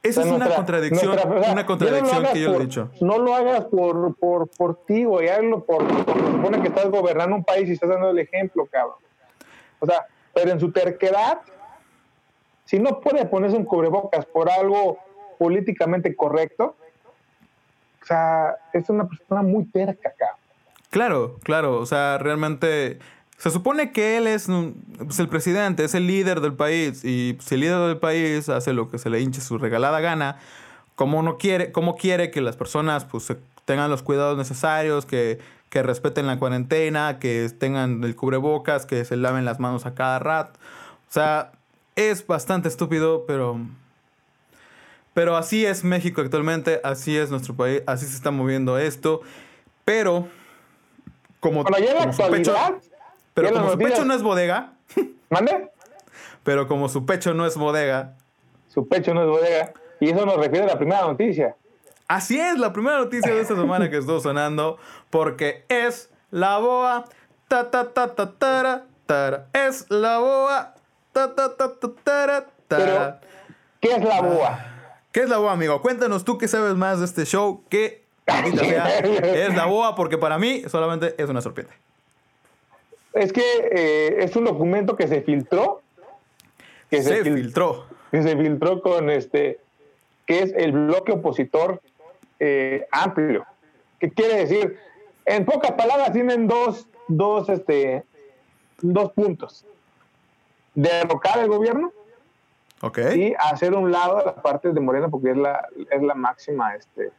Esa 0.02 0.22
es 0.22 0.28
una 0.28 0.48
contradicción, 0.48 1.14
una 1.52 1.66
contradicción 1.66 2.24
que 2.32 2.40
yo 2.40 2.54
he 2.54 2.60
dicho. 2.60 2.90
No 3.02 3.18
lo 3.18 3.34
hagas 3.34 3.66
por, 3.66 4.16
por, 4.16 4.48
por 4.48 4.86
ti, 4.86 5.04
güey, 5.04 5.28
hazlo 5.28 5.62
por, 5.62 5.86
porque 5.86 6.20
supone 6.20 6.62
que 6.62 6.68
estás 6.68 6.88
gobernando 6.88 7.36
un 7.36 7.44
país 7.44 7.68
y 7.68 7.72
estás 7.72 7.90
dando 7.90 8.08
el 8.08 8.18
ejemplo, 8.18 8.66
cabrón. 8.72 8.96
O 9.78 9.84
sea, 9.84 10.06
pero 10.32 10.52
en 10.52 10.58
su 10.58 10.72
terquedad, 10.72 11.42
si 12.64 12.78
no 12.78 12.98
puede 13.00 13.26
ponerse 13.26 13.58
un 13.58 13.66
cubrebocas 13.66 14.24
por 14.24 14.50
algo 14.50 15.11
políticamente 15.42 16.14
correcto, 16.14 16.76
o 18.00 18.06
sea, 18.06 18.54
es 18.72 18.88
una 18.88 19.08
persona 19.08 19.42
muy 19.42 19.64
terca, 19.64 20.12
cabrón. 20.16 20.38
Claro, 20.90 21.38
claro, 21.42 21.80
o 21.80 21.86
sea, 21.86 22.18
realmente 22.18 23.00
se 23.38 23.50
supone 23.50 23.90
que 23.90 24.18
él 24.18 24.28
es 24.28 24.46
pues, 24.98 25.18
el 25.18 25.28
presidente, 25.28 25.82
es 25.82 25.96
el 25.96 26.06
líder 26.06 26.42
del 26.42 26.54
país 26.54 27.04
y 27.04 27.36
si 27.40 27.56
el 27.56 27.62
líder 27.62 27.80
del 27.88 27.98
país 27.98 28.48
hace 28.48 28.72
lo 28.72 28.88
que 28.88 28.98
se 28.98 29.10
le 29.10 29.20
hinche 29.20 29.40
su 29.40 29.58
regalada 29.58 29.98
gana, 29.98 30.38
¿cómo, 30.94 31.24
no 31.24 31.38
quiere, 31.38 31.72
cómo 31.72 31.96
quiere 31.96 32.30
que 32.30 32.40
las 32.40 32.56
personas 32.56 33.04
pues, 33.04 33.34
tengan 33.64 33.90
los 33.90 34.04
cuidados 34.04 34.38
necesarios, 34.38 35.06
que, 35.06 35.40
que 35.70 35.82
respeten 35.82 36.28
la 36.28 36.38
cuarentena, 36.38 37.18
que 37.18 37.50
tengan 37.58 38.04
el 38.04 38.14
cubrebocas, 38.14 38.86
que 38.86 39.04
se 39.04 39.16
laven 39.16 39.44
las 39.44 39.58
manos 39.58 39.86
a 39.86 39.94
cada 39.96 40.20
rato? 40.20 40.60
O 41.08 41.12
sea, 41.12 41.50
es 41.96 42.24
bastante 42.24 42.68
estúpido, 42.68 43.24
pero... 43.26 43.58
Pero 45.14 45.36
así 45.36 45.66
es 45.66 45.84
México 45.84 46.20
actualmente, 46.20 46.80
así 46.84 47.16
es 47.16 47.30
nuestro 47.30 47.54
país, 47.54 47.82
así 47.86 48.06
se 48.06 48.16
está 48.16 48.30
moviendo 48.30 48.78
esto. 48.78 49.20
Pero 49.84 50.28
como, 51.40 51.64
en 51.66 52.12
su 52.12 52.30
pecho, 52.30 52.54
pero 53.34 53.52
como 53.52 53.72
su 53.72 53.78
pecho 53.78 54.04
no 54.04 54.14
es 54.14 54.22
bodega. 54.22 54.72
¿Mande? 55.30 55.70
Pero 56.44 56.66
como 56.66 56.88
su 56.88 57.04
pecho 57.04 57.34
no 57.34 57.46
es 57.46 57.56
bodega. 57.56 58.14
Su 58.68 58.88
pecho 58.88 59.12
no 59.12 59.22
es 59.22 59.28
bodega. 59.28 59.72
Y 60.00 60.10
eso 60.10 60.24
nos 60.24 60.36
refiere 60.36 60.64
a 60.64 60.68
la 60.68 60.78
primera 60.78 61.02
noticia. 61.02 61.56
Así 62.08 62.38
es, 62.38 62.58
la 62.58 62.72
primera 62.72 62.98
noticia 62.98 63.34
de 63.34 63.40
esta 63.40 63.54
semana 63.54 63.90
que 63.90 63.98
estuvo 63.98 64.20
sonando. 64.20 64.78
Porque 65.10 65.64
es 65.68 66.10
la 66.30 66.58
boa. 66.58 67.04
Ta 67.48 67.70
ta 67.70 67.92
ta 67.92 68.14
ta 68.14 68.32
ta 68.38 68.84
ta. 69.06 69.46
Es 69.52 69.86
la 69.90 70.18
boa. 70.18 70.74
Ta 71.12 71.34
ta 71.34 71.56
ta 71.56 71.74
ta 71.78 71.88
ta 72.02 72.46
ta. 72.68 73.20
¿Qué 73.80 73.92
es 73.92 74.04
la 74.04 74.20
boa? 74.20 74.71
¿Qué 75.12 75.20
es 75.20 75.28
la 75.28 75.36
boa, 75.36 75.52
amigo? 75.52 75.82
Cuéntanos 75.82 76.24
tú 76.24 76.38
que 76.38 76.48
sabes 76.48 76.74
más 76.74 76.98
de 76.98 77.04
este 77.04 77.26
show. 77.26 77.62
¿Qué 77.68 78.02
es 78.26 79.54
la 79.54 79.66
boa 79.66 79.94
porque 79.94 80.16
para 80.16 80.38
mí 80.38 80.62
solamente 80.68 81.14
es 81.18 81.28
una 81.28 81.42
serpiente. 81.42 81.74
Es 83.12 83.32
que 83.32 83.42
eh, 83.70 84.24
es 84.24 84.34
un 84.36 84.44
documento 84.44 84.96
que 84.96 85.06
se 85.06 85.20
filtró. 85.20 85.82
Que 86.88 87.02
se, 87.02 87.22
filtró. 87.24 87.86
Que 88.10 88.22
se 88.22 88.36
filtró 88.36 88.80
con 88.80 89.10
este, 89.10 89.60
que 90.26 90.40
es 90.40 90.54
el 90.56 90.72
bloque 90.72 91.12
opositor 91.12 91.80
eh, 92.38 92.86
amplio. 92.90 93.44
¿Qué 93.98 94.10
quiere 94.10 94.46
decir? 94.46 94.78
En 95.26 95.44
pocas 95.44 95.72
palabras 95.72 96.12
tienen 96.12 96.46
dos, 96.46 96.86
dos, 97.08 97.48
este, 97.48 98.02
dos 98.80 99.12
puntos. 99.12 99.64
Derrocar 100.74 101.38
el 101.38 101.48
gobierno 101.48 101.92
y 103.14 103.34
hacer 103.38 103.74
un 103.74 103.92
lado 103.92 104.18
a 104.18 104.24
las 104.24 104.34
partes 104.34 104.74
de 104.74 104.80
Morena 104.80 105.08
porque 105.08 105.30
es 105.30 105.36
la, 105.36 105.68
es 105.88 106.02
la 106.02 106.14
máxima 106.14 106.74
este, 106.74 107.12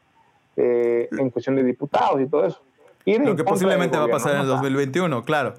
eh, 0.57 1.07
en 1.11 1.29
cuestión 1.29 1.55
de 1.55 1.63
diputados 1.63 2.19
y 2.19 2.25
todo 2.27 2.45
eso. 2.45 2.61
Lo 3.05 3.35
que 3.35 3.43
posiblemente 3.43 3.97
va 3.97 4.05
a 4.05 4.09
pasar 4.09 4.35
en 4.35 4.41
el 4.41 4.47
2021, 4.47 5.23
claro. 5.23 5.55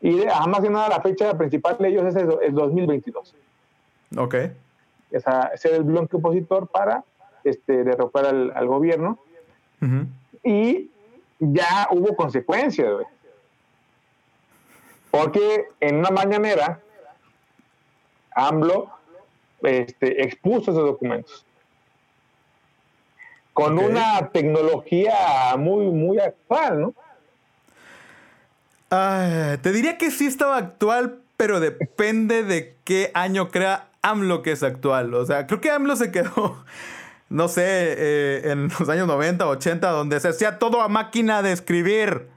Y 0.00 0.24
además 0.26 0.60
que 0.60 0.70
nada, 0.70 0.88
la 0.88 1.00
fecha 1.00 1.36
principal 1.36 1.76
de 1.78 1.88
ellos 1.88 2.04
es 2.04 2.16
el 2.16 2.54
2022. 2.54 3.34
Ok. 4.16 4.34
Esa, 5.10 5.56
ser 5.56 5.74
el 5.74 5.82
bloque 5.82 6.16
opositor 6.16 6.68
para 6.68 7.04
este, 7.44 7.84
derrocar 7.84 8.26
al, 8.26 8.66
gobierno. 8.66 9.18
Y 10.44 10.90
ya 11.38 11.88
hubo 11.90 12.14
consecuencias, 12.14 12.92
Porque 15.10 15.66
en 15.80 15.96
una 15.96 16.10
mañanera, 16.10 16.80
AMLO 18.34 19.01
este, 19.62 20.22
expuso 20.22 20.70
esos 20.70 20.84
documentos 20.84 21.44
con 23.52 23.78
una 23.78 24.30
tecnología 24.30 25.14
muy, 25.58 25.86
muy 25.86 26.18
actual, 26.18 26.80
¿no? 26.80 26.94
te 29.62 29.72
diría 29.72 29.96
que 29.96 30.10
sí 30.10 30.26
estaba 30.26 30.58
actual, 30.58 31.20
pero 31.38 31.60
depende 31.60 32.42
de 32.42 32.76
qué 32.84 33.10
año 33.14 33.50
crea 33.50 33.88
AMLO 34.02 34.42
que 34.42 34.52
es 34.52 34.62
actual. 34.62 35.14
O 35.14 35.24
sea, 35.24 35.46
creo 35.46 35.62
que 35.62 35.70
AMLO 35.70 35.96
se 35.96 36.12
quedó, 36.12 36.62
no 37.30 37.48
sé, 37.48 37.62
eh, 37.64 38.50
en 38.50 38.68
los 38.68 38.88
años 38.90 39.06
90, 39.06 39.46
80, 39.46 39.90
donde 39.90 40.20
se 40.20 40.28
hacía 40.28 40.58
todo 40.58 40.82
a 40.82 40.88
máquina 40.88 41.40
de 41.40 41.52
escribir. 41.52 42.28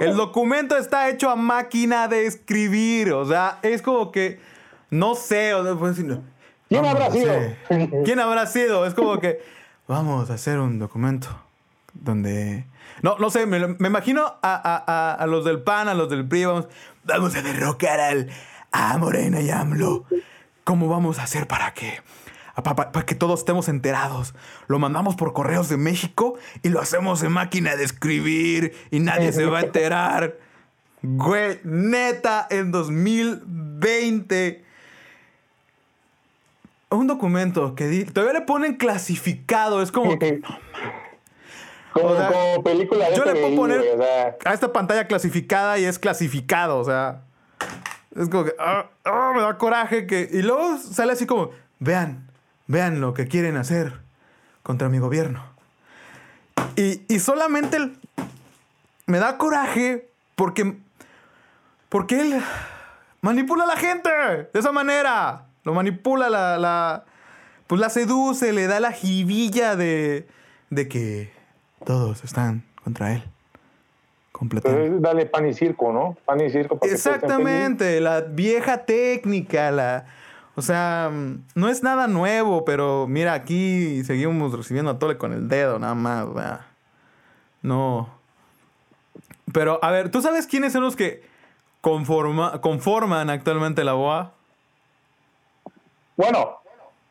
El 0.00 0.16
documento 0.16 0.78
está 0.78 1.10
hecho 1.10 1.28
a 1.28 1.36
máquina 1.36 2.08
de 2.08 2.24
escribir. 2.26 3.12
O 3.12 3.26
sea, 3.26 3.58
es 3.62 3.82
como 3.82 4.10
que, 4.10 4.40
no 4.90 5.14
sé, 5.14 5.54
o 5.54 5.64
sea, 5.64 5.74
pues, 5.74 5.96
¿Quién 6.68 6.84
habrá 6.84 7.10
sido? 7.10 7.34
¿Quién 8.04 8.20
habrá 8.20 8.46
sido? 8.46 8.86
Es 8.86 8.94
como 8.94 9.18
que 9.20 9.40
vamos 9.86 10.30
a 10.30 10.34
hacer 10.34 10.58
un 10.58 10.78
documento 10.78 11.28
donde... 11.94 12.66
No, 13.02 13.16
no 13.18 13.30
sé, 13.30 13.46
me, 13.46 13.58
imagino 13.58 14.34
a, 14.42 15.24
los 15.28 15.44
del 15.44 15.62
PAN, 15.62 15.88
a 15.88 15.94
los 15.94 16.10
del 16.10 16.26
PRI, 16.26 16.44
vamos, 16.44 16.68
vamos 17.04 17.34
a 17.36 17.42
derrocar 17.42 18.00
al, 18.00 18.28
a 18.72 18.98
Morena 18.98 19.40
y 19.40 19.50
AMLO. 19.50 20.04
¿Cómo 20.64 20.88
vamos 20.88 21.18
a 21.18 21.22
hacer 21.22 21.46
para 21.46 21.72
que, 21.72 22.02
para, 22.62 23.06
que 23.06 23.14
todos 23.14 23.40
estemos 23.40 23.68
enterados? 23.68 24.34
Lo 24.66 24.78
mandamos 24.78 25.16
por 25.16 25.32
correos 25.32 25.68
de 25.68 25.76
México 25.76 26.34
y 26.62 26.68
lo 26.68 26.80
hacemos 26.80 27.22
en 27.22 27.32
máquina 27.32 27.76
de 27.76 27.84
escribir 27.84 28.74
y 28.90 29.00
nadie 29.00 29.32
se 29.32 29.46
va 29.46 29.60
a 29.60 29.62
enterar. 29.64 30.36
Güey, 31.02 31.60
neta, 31.62 32.46
en 32.50 32.72
2020 32.72 34.67
un 36.90 37.06
documento 37.06 37.74
que 37.74 38.04
todavía 38.12 38.40
le 38.40 38.46
ponen 38.46 38.74
clasificado. 38.74 39.82
Es 39.82 39.92
como 39.92 40.18
que. 40.18 40.40
como, 41.92 42.62
película 42.62 43.10
de 43.10 43.16
Yo 43.16 43.24
le 43.24 43.34
puedo 43.34 43.56
poner 43.56 43.82
a 44.44 44.54
esta 44.54 44.72
pantalla 44.72 45.06
clasificada 45.06 45.78
y 45.78 45.84
es 45.84 45.98
clasificado. 45.98 46.78
O 46.78 46.84
sea. 46.84 47.22
Es 48.16 48.28
como 48.28 48.44
que. 48.44 48.54
Ah, 48.58 48.86
ah, 49.04 49.32
me 49.34 49.42
da 49.42 49.58
coraje 49.58 50.06
que. 50.06 50.28
Y 50.32 50.42
luego 50.42 50.78
sale 50.78 51.12
así 51.12 51.26
como. 51.26 51.50
Vean. 51.78 52.30
Vean 52.66 53.00
lo 53.00 53.14
que 53.14 53.28
quieren 53.28 53.56
hacer 53.56 54.00
contra 54.62 54.88
mi 54.88 54.98
gobierno. 54.98 55.42
Y, 56.76 57.02
y 57.08 57.18
solamente 57.20 57.78
me 59.06 59.18
da 59.18 59.36
coraje 59.36 60.08
porque. 60.34 60.76
Porque 61.88 62.20
él 62.20 62.42
manipula 63.22 63.64
a 63.64 63.68
la 63.68 63.76
gente 63.76 64.10
de 64.10 64.58
esa 64.58 64.72
manera. 64.72 65.47
Lo 65.68 65.74
manipula, 65.74 66.30
la, 66.30 66.56
la, 66.56 67.04
pues 67.66 67.78
la 67.78 67.90
seduce, 67.90 68.54
le 68.54 68.66
da 68.66 68.80
la 68.80 68.90
jibilla 68.90 69.76
de, 69.76 70.26
de 70.70 70.88
que 70.88 71.30
todos 71.84 72.24
están 72.24 72.64
contra 72.82 73.12
él. 73.12 73.22
Completamente. 74.32 74.98
dale 74.98 75.26
pan 75.26 75.46
y 75.46 75.52
circo, 75.52 75.92
¿no? 75.92 76.16
Pan 76.24 76.40
y 76.40 76.48
circo. 76.48 76.78
Exactamente, 76.80 78.00
la 78.00 78.22
vieja 78.22 78.86
técnica, 78.86 79.70
la... 79.70 80.06
O 80.54 80.62
sea, 80.62 81.12
no 81.54 81.68
es 81.68 81.82
nada 81.82 82.06
nuevo, 82.06 82.64
pero 82.64 83.06
mira, 83.06 83.34
aquí 83.34 84.02
seguimos 84.04 84.56
recibiendo 84.56 84.90
a 84.90 84.98
Tole 84.98 85.18
con 85.18 85.34
el 85.34 85.48
dedo, 85.48 85.78
nada 85.78 85.94
más. 85.94 86.26
No. 87.60 88.08
Pero, 89.52 89.78
a 89.82 89.90
ver, 89.90 90.10
¿tú 90.10 90.22
sabes 90.22 90.46
quiénes 90.46 90.72
son 90.72 90.82
los 90.82 90.96
que 90.96 91.22
conforma, 91.82 92.62
conforman 92.62 93.28
actualmente 93.28 93.84
la 93.84 93.92
BOA? 93.92 94.37
Bueno, 96.18 96.58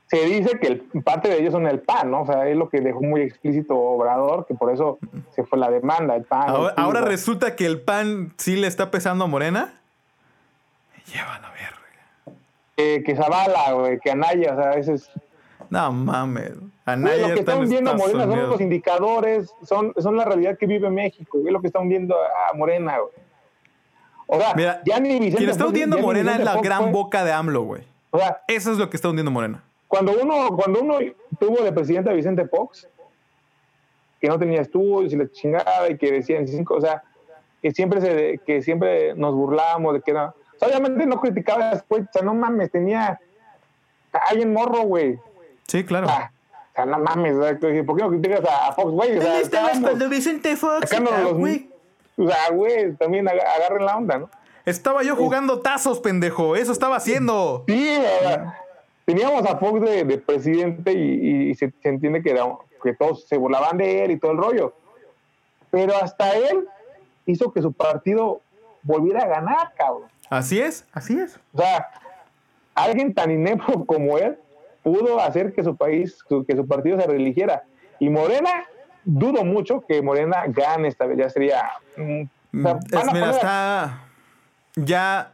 se 0.06 0.24
dice 0.26 0.60
que 0.60 0.76
parte 1.02 1.30
de 1.30 1.40
ellos 1.40 1.54
son 1.54 1.66
el 1.66 1.80
PAN, 1.80 2.12
¿no? 2.12 2.22
O 2.22 2.26
sea, 2.28 2.48
es 2.48 2.56
lo 2.56 2.70
que 2.70 2.80
dejó 2.82 3.02
muy 3.02 3.22
explícito 3.22 3.76
Obrador, 3.76 4.46
que 4.46 4.54
por 4.54 4.72
eso 4.72 5.00
se 5.32 5.44
fue 5.44 5.58
la 5.58 5.72
demanda, 5.72 6.16
el 6.16 6.24
PAN. 6.26 6.50
Ahora, 6.78 7.02
resulta 7.02 7.56
que 7.56 7.66
el 7.66 7.82
PAN 7.82 8.34
sí 8.38 8.56
le 8.56 8.68
está 8.68 8.92
pesando 8.92 9.24
a 9.26 9.28
Morena. 9.28 9.74
Llevan 11.12 11.44
a 11.44 11.50
ver. 11.52 12.36
Eh, 12.80 13.02
que 13.04 13.16
Zavala, 13.16 13.72
güey, 13.74 14.00
que 14.00 14.12
Anaya, 14.12 14.54
o 14.54 14.62
sea, 14.62 14.72
ese 14.74 14.94
es... 14.94 15.10
No 15.70 15.92
mames. 15.92 16.52
A 16.86 16.94
Güey, 16.96 17.04
nadie 17.04 17.22
lo 17.28 17.34
que 17.34 17.40
están 17.40 17.68
viendo 17.68 17.94
Morena 17.96 18.20
son 18.24 18.32
Unidos. 18.32 18.50
los 18.52 18.62
indicadores, 18.62 19.54
son, 19.64 19.94
son 19.98 20.16
la 20.16 20.26
realidad 20.26 20.58
que 20.58 20.68
vive 20.68 20.90
México, 20.90 21.40
es 21.46 21.52
lo 21.52 21.60
que 21.60 21.68
están 21.68 21.90
viendo 21.90 22.16
a 22.16 22.56
Morena, 22.56 23.00
güey. 23.00 23.12
O 24.28 24.40
sea, 24.40 24.54
Mira, 24.56 24.82
ya 24.86 25.00
ni 25.00 25.14
Vicente 25.20 25.38
Quien 25.38 25.50
está 25.50 25.66
hundiendo 25.66 25.98
Morena 26.00 26.36
es 26.36 26.44
la 26.44 26.62
gran 26.62 26.84
fue- 26.84 26.92
boca 26.92 27.24
de 27.26 27.32
AMLO, 27.32 27.64
güey. 27.64 27.82
O 28.12 28.18
sea, 28.20 28.42
Eso 28.48 28.72
es 28.72 28.78
lo 28.78 28.90
que 28.90 28.98
está 28.98 29.10
hundiendo 29.10 29.32
Morena. 29.32 29.64
cuando 29.88 30.14
uno, 30.22 30.56
cuando 30.56 30.82
uno 30.82 30.98
tuvo 31.40 31.64
de 31.64 31.72
presidente 31.72 32.10
a 32.10 32.14
Vicente 32.14 32.46
Fox, 32.48 32.88
que 34.20 34.28
no 34.28 34.40
tenía 34.40 34.62
estudios 34.62 35.14
y 35.14 35.16
le 35.18 35.32
chingaba 35.32 35.90
y 35.90 35.98
que 35.98 36.12
decían 36.12 36.48
cinco, 36.48 36.76
o 36.76 36.82
sea, 36.82 37.04
que 37.62 37.72
siempre 37.72 38.02
se, 38.02 38.40
que 38.46 38.62
siempre 38.62 39.14
nos 39.16 39.34
burlábamos 39.36 39.94
de 39.94 40.02
que 40.02 40.12
era, 40.12 40.28
o 40.30 40.60
sea, 40.60 40.68
obviamente 40.70 41.06
no 41.06 41.20
criticaba 41.20 41.70
después, 41.72 42.04
o 42.04 42.10
sea, 42.12 42.22
no 42.24 42.34
mames, 42.34 42.72
tenía, 42.72 43.20
bien 44.36 44.54
morro, 44.54 44.82
güey. 44.84 45.20
Sí, 45.68 45.84
claro. 45.84 46.08
O 46.08 46.10
sea, 46.10 46.32
o 46.72 46.76
sea, 46.76 46.86
no 46.86 47.00
mames, 47.00 47.36
¿por 47.86 47.98
qué 47.98 48.04
no 48.04 48.10
criticas 48.10 48.42
a, 48.50 48.72
Fox, 48.74 48.92
güey? 48.92 49.18
O 49.18 49.22
sea, 49.22 49.40
estábamos- 49.40 50.10
Vicente 50.10 50.56
Fox? 50.56 50.92
Ah, 50.94 51.00
los- 51.00 51.34
güey. 51.34 51.70
o 52.18 52.28
sea, 52.28 52.50
güey, 52.52 52.94
también 52.96 53.26
ag- 53.28 53.44
agarren 53.56 53.86
la 53.86 53.98
onda, 53.98 54.18
¿no? 54.20 54.30
Estaba 54.68 55.02
yo 55.02 55.16
jugando 55.16 55.62
tazos, 55.62 56.02
pendejo. 56.02 56.56
Eso 56.58 56.74
estaba 56.74 56.98
haciendo. 56.98 57.64
Sí, 57.68 57.98
teníamos 59.06 59.46
a 59.46 59.58
Fox 59.58 59.80
de, 59.82 60.04
de 60.04 60.18
presidente 60.18 60.92
y, 60.92 61.50
y 61.52 61.56
se, 61.56 61.74
se 61.82 61.88
entiende 61.90 62.22
que, 62.22 62.32
era, 62.32 62.44
que 62.84 62.94
todos 62.94 63.26
se 63.28 63.38
burlaban 63.38 63.78
de 63.78 64.04
él 64.04 64.12
y 64.12 64.20
todo 64.20 64.32
el 64.34 64.38
rollo. 64.38 64.74
Pero 65.72 65.96
hasta 65.96 66.36
él 66.36 66.68
hizo 67.26 67.54
que 67.54 67.62
su 67.62 67.72
partido 67.72 68.42
volviera 68.84 69.24
a 69.24 69.28
ganar, 69.28 69.74
cabrón. 69.78 70.10
Así 70.30 70.60
es, 70.60 70.86
así 70.92 71.18
es. 71.18 71.40
O 71.54 71.60
sea, 71.60 71.88
alguien 72.76 73.14
tan 73.14 73.32
inepto 73.32 73.86
como 73.86 74.18
él 74.18 74.38
pudo 74.84 75.22
hacer 75.22 75.54
que 75.54 75.64
su 75.64 75.78
país, 75.78 76.22
que 76.46 76.56
su 76.58 76.68
partido 76.68 77.00
se 77.00 77.08
reeligiera. 77.08 77.64
Y 78.00 78.10
Morena, 78.10 78.66
dudo 79.06 79.46
mucho 79.46 79.80
que 79.88 80.02
Morena 80.02 80.44
gane 80.48 80.90
esta 80.90 81.06
vez. 81.06 81.18
Ya 81.20 81.30
sería. 81.30 81.72
mm, 81.96 82.22
o 82.24 82.62
sea, 82.64 82.80
Es- 82.86 82.92
van 82.92 83.10
a 83.10 83.14
mira, 83.14 83.30
está. 83.32 84.04
Ya. 84.78 85.34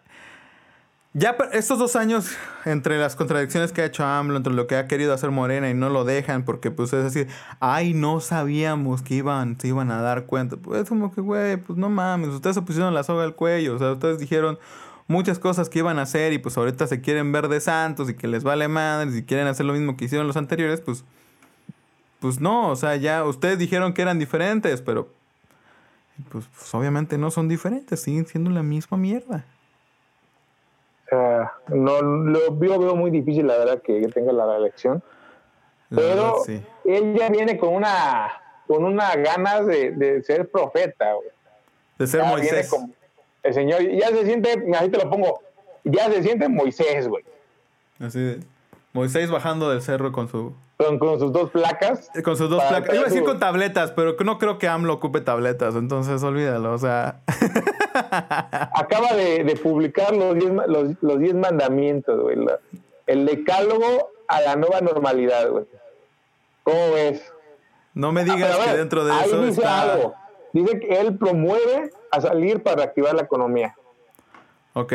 Ya 1.16 1.38
estos 1.52 1.78
dos 1.78 1.96
años, 1.96 2.36
entre 2.66 2.98
las 2.98 3.16
contradicciones 3.16 3.72
que 3.72 3.84
ha 3.84 3.86
hecho 3.86 4.04
AMLO, 4.04 4.38
entre 4.38 4.52
lo 4.52 4.66
que 4.66 4.78
ha 4.78 4.88
querido 4.88 5.14
hacer 5.14 5.30
Morena 5.30 5.70
y 5.70 5.76
no 5.76 5.90
lo 5.90 6.06
dejan, 6.06 6.44
porque 6.44 6.72
pues 6.72 6.92
es 6.92 7.04
decir, 7.04 7.28
ay, 7.60 7.94
no 7.94 8.20
sabíamos 8.20 9.04
que 9.04 9.14
iban, 9.14 9.60
se 9.60 9.68
iban 9.68 9.92
a 9.92 10.02
dar 10.02 10.26
cuenta. 10.26 10.58
Pues 10.58 10.90
como 10.90 11.14
que, 11.14 11.22
güey, 11.22 11.58
pues 11.58 11.78
no 11.78 11.92
mames, 11.92 12.30
ustedes 12.30 12.56
se 12.56 12.64
pusieron 12.64 12.96
la 12.96 13.04
soga 13.04 13.26
al 13.26 13.36
cuello, 13.36 13.76
o 13.76 13.78
sea, 13.78 13.92
ustedes 13.92 14.18
dijeron 14.18 14.58
muchas 15.06 15.38
cosas 15.38 15.70
que 15.70 15.80
iban 15.80 16.00
a 16.00 16.04
hacer 16.04 16.34
y 16.34 16.40
pues 16.40 16.58
ahorita 16.58 16.88
se 16.88 17.00
quieren 17.00 17.32
ver 17.32 17.48
de 17.48 17.60
santos 17.62 18.10
y 18.10 18.16
que 18.16 18.28
les 18.28 18.44
vale 18.44 18.68
madres 18.68 19.16
y 19.16 19.22
quieren 19.24 19.46
hacer 19.46 19.68
lo 19.68 19.74
mismo 19.74 19.96
que 19.96 20.06
hicieron 20.06 20.26
los 20.26 20.38
anteriores, 20.38 20.82
pues. 20.82 21.06
Pues 22.22 22.40
no, 22.40 22.70
o 22.70 22.76
sea, 22.76 22.96
ya 22.96 23.24
ustedes 23.24 23.60
dijeron 23.60 23.94
que 23.94 24.02
eran 24.02 24.18
diferentes, 24.18 24.82
pero 24.82 25.10
pues, 26.32 26.46
pues, 26.56 26.74
obviamente 26.76 27.18
no 27.18 27.32
son 27.32 27.48
diferentes, 27.48 28.02
siguen 28.02 28.26
siendo 28.28 28.50
la 28.52 28.64
misma 28.64 28.98
mierda. 28.98 29.46
O 31.06 31.10
sea, 31.10 31.54
no, 31.70 32.02
lo 32.02 32.40
yo 32.60 32.80
veo 32.80 32.96
muy 32.96 33.12
difícil, 33.12 33.48
la 33.48 33.58
verdad, 33.58 33.82
que, 33.82 34.02
que 34.02 34.08
tenga 34.08 34.32
la 34.32 34.46
reelección. 34.46 35.04
La 35.90 36.02
Pero 36.02 36.16
verdad, 36.16 36.32
sí. 36.46 36.64
ella 36.86 37.30
viene 37.30 37.58
con 37.58 37.74
una 37.76 38.32
con 38.66 38.86
una 38.86 39.14
ganas 39.16 39.68
de, 39.68 39.92
de 39.92 40.24
ser 40.24 40.50
profeta. 40.50 41.14
güey. 41.14 41.28
De 42.00 42.08
ser 42.08 42.22
Ya 42.22 42.30
Moisés. 42.30 42.70
como- 42.70 42.90
el 43.44 43.54
señor 43.54 43.82
ya 43.82 44.08
se 44.08 44.24
siente, 44.26 44.54
así 44.78 44.90
te 44.90 44.98
lo 44.98 45.10
pongo, 45.10 45.42
ya 45.84 46.10
se 46.10 46.24
siente 46.24 46.48
Moisés, 46.48 47.10
güey, 47.10 47.26
Así 48.00 48.18
de- 48.20 48.40
Moisés 48.94 49.30
bajando 49.32 49.70
del 49.70 49.82
cerro 49.82 50.12
con 50.12 50.28
su 50.30 50.54
con, 50.78 51.00
con 51.00 51.20
sus 51.20 51.32
dos 51.32 51.50
placas. 51.52 52.10
con 52.24 52.36
sus 52.38 52.50
dos 52.50 52.64
placas. 52.64 52.94
Iba 52.94 53.02
a 53.04 53.06
decir 53.06 53.20
su- 53.22 53.26
con 53.26 53.40
tabletas, 53.40 53.92
pero 53.92 54.16
no 54.24 54.38
creo 54.38 54.58
que 54.58 54.68
AMLO 54.68 54.94
ocupe 54.94 55.22
tabletas, 55.22 55.76
entonces 55.76 56.22
olvídalo, 56.24 56.74
o 56.74 56.78
sea, 56.78 57.22
Acaba 58.76 59.14
de, 59.14 59.44
de 59.44 59.56
publicar 59.56 60.16
los 60.16 60.36
diez, 60.36 60.52
ma- 60.52 60.68
los, 60.68 60.92
los 61.02 61.20
diez 61.20 61.34
mandamientos, 61.36 62.20
güey. 62.22 62.38
el 63.08 63.26
decálogo 63.26 64.12
a 64.28 64.42
la 64.42 64.56
nueva 64.56 64.82
normalidad, 64.82 65.50
güey. 65.50 65.66
¿Cómo 66.64 66.92
ves? 66.94 67.32
no 67.94 68.12
me 68.12 68.22
Ah, 68.22 68.24
digas 68.24 68.58
que 68.58 68.78
dentro 68.78 69.06
de 69.06 69.12
ahí 69.14 69.26
eso 69.26 69.42
dice 69.44 69.62
está 69.62 69.82
algo. 69.94 70.14
Dice 70.54 70.80
que 70.80 71.00
él 71.00 71.18
promueve 71.18 71.92
a 72.12 72.22
salir 72.22 72.62
para 72.64 72.78
reactivar 72.78 73.14
la 73.16 73.22
economía. 73.24 73.76
¿Ok? 74.74 74.94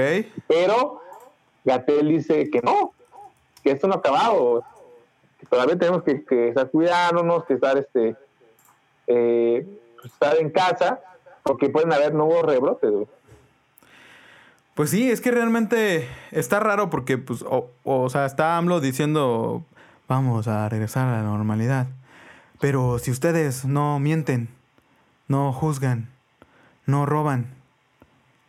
Pero 0.48 1.00
Gatel 1.64 2.08
dice 2.08 2.50
que 2.50 2.60
no, 2.62 2.92
que 3.60 3.70
esto 3.70 3.88
no 3.88 3.94
ha 3.94 3.98
acabado, 3.98 4.64
que 5.38 5.46
todavía 5.46 5.78
tenemos 5.78 6.02
que, 6.02 6.24
que 6.24 6.48
estar 6.48 6.70
cuidándonos, 6.70 7.44
que 7.44 7.54
estar 7.54 7.76
este 7.78 8.16
eh, 9.06 9.66
pues, 9.96 10.12
estar 10.12 10.36
en 10.36 10.50
casa, 10.50 11.00
porque 11.42 11.70
pueden 11.70 11.92
haber 11.92 12.14
nuevos 12.14 12.42
rebrotes. 12.44 13.08
Pues 14.74 14.90
sí, 14.90 15.10
es 15.10 15.20
que 15.20 15.32
realmente 15.32 16.08
está 16.30 16.60
raro 16.60 16.88
porque, 16.88 17.18
pues, 17.18 17.42
o, 17.42 17.70
o 17.82 18.10
sea, 18.10 18.26
está 18.26 18.56
AMLO 18.56 18.80
diciendo, 18.80 19.64
vamos 20.06 20.46
a 20.46 20.68
regresar 20.68 21.08
a 21.08 21.16
la 21.16 21.22
normalidad. 21.22 21.88
Pero 22.60 22.98
si 22.98 23.10
ustedes 23.10 23.64
no 23.64 23.98
mienten, 23.98 24.48
no 25.26 25.52
juzgan, 25.52 26.10
no 26.86 27.06
roban 27.06 27.54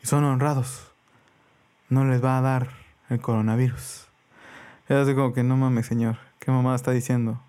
y 0.03 0.07
son 0.07 0.23
honrados, 0.23 0.91
no 1.89 2.05
les 2.05 2.23
va 2.23 2.37
a 2.37 2.41
dar 2.41 2.69
el 3.09 3.21
coronavirus. 3.21 4.08
Es 4.89 4.95
así 4.95 5.13
como 5.15 5.33
que 5.33 5.43
no 5.43 5.55
mames, 5.55 5.85
señor, 5.85 6.17
¿qué 6.39 6.51
mamá 6.51 6.75
está 6.75 6.91
diciendo? 6.91 7.39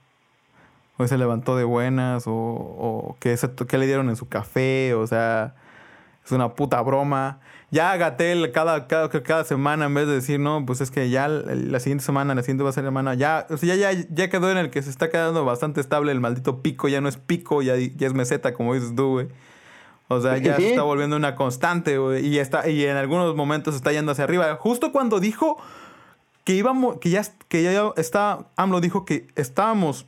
Hoy 0.99 1.09
se 1.09 1.17
levantó 1.17 1.57
de 1.57 1.65
buenas 1.65 2.27
o, 2.27 2.33
o 2.33 3.17
¿qué, 3.21 3.37
se- 3.37 3.55
qué 3.67 3.79
le 3.79 3.87
dieron 3.87 4.11
en 4.11 4.17
su 4.17 4.29
café, 4.29 4.93
o 4.95 5.07
sea, 5.07 5.55
es 6.25 6.33
una 6.33 6.51
puta 6.55 6.81
broma. 6.83 7.41
Ya 7.71 7.97
Gatel 7.97 8.53
cada, 8.53 8.87
cada, 8.89 9.09
cada 9.09 9.45
semana, 9.45 9.87
en 9.87 9.95
vez 9.95 10.07
de 10.07 10.15
decir, 10.15 10.39
no, 10.41 10.67
pues 10.67 10.81
es 10.83 10.91
que 10.91 11.09
ya 11.09 11.29
la 11.29 11.81
siguiente 11.81 12.05
semana, 12.05 12.35
la 12.35 12.43
siguiente 12.43 12.65
va 12.65 12.71
a 12.71 12.73
ser 12.75 12.85
semana, 12.85 13.15
ya, 13.15 13.47
o 13.49 13.57
sea, 13.57 13.75
ya, 13.75 13.93
ya, 13.93 14.05
ya 14.11 14.29
quedó 14.29 14.51
en 14.51 14.59
el 14.59 14.71
que 14.71 14.83
se 14.83 14.91
está 14.91 15.09
quedando 15.09 15.45
bastante 15.45 15.81
estable 15.81 16.13
el 16.13 16.21
maldito 16.21 16.61
pico, 16.61 16.89
ya 16.89 17.01
no 17.01 17.09
es 17.09 17.17
pico, 17.17 17.63
ya, 17.63 17.77
ya 17.77 18.07
es 18.07 18.13
meseta, 18.13 18.53
como 18.53 18.75
dices 18.75 18.95
tú, 18.95 19.13
güey. 19.13 19.29
O 20.09 20.21
sea, 20.21 20.33
ya 20.39 20.57
se 20.57 20.63
está 20.71 20.83
volviendo 20.83 21.17
una 21.17 21.37
constante, 21.37 21.97
güey. 21.97 22.27
Y, 22.27 22.39
está, 22.41 22.69
y 22.69 22.85
en 22.85 22.97
algunos 22.97 23.37
momentos 23.37 23.77
está 23.77 23.93
yendo 23.93 24.11
hacia 24.11 24.25
arriba. 24.25 24.57
Justo 24.57 24.91
cuando 24.91 25.21
dijo 25.21 25.57
que 26.51 26.57
íbamos, 26.57 26.99
que 26.99 27.11
ya, 27.11 27.23
que 27.47 27.63
ya 27.63 27.93
está, 27.97 28.47
AMLO 28.57 28.81
dijo 28.81 29.05
que 29.05 29.29
estábamos 29.37 30.05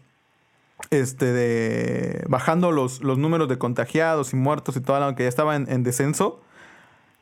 este, 0.90 1.26
de, 1.26 2.24
bajando 2.26 2.72
los, 2.72 3.00
los 3.00 3.16
números 3.16 3.48
de 3.48 3.58
contagiados 3.58 4.32
y 4.32 4.36
muertos 4.36 4.76
y 4.76 4.80
todo 4.80 4.98
lo 4.98 5.14
que 5.14 5.22
ya 5.22 5.28
estaba 5.28 5.54
en, 5.54 5.70
en 5.70 5.84
descenso. 5.84 6.40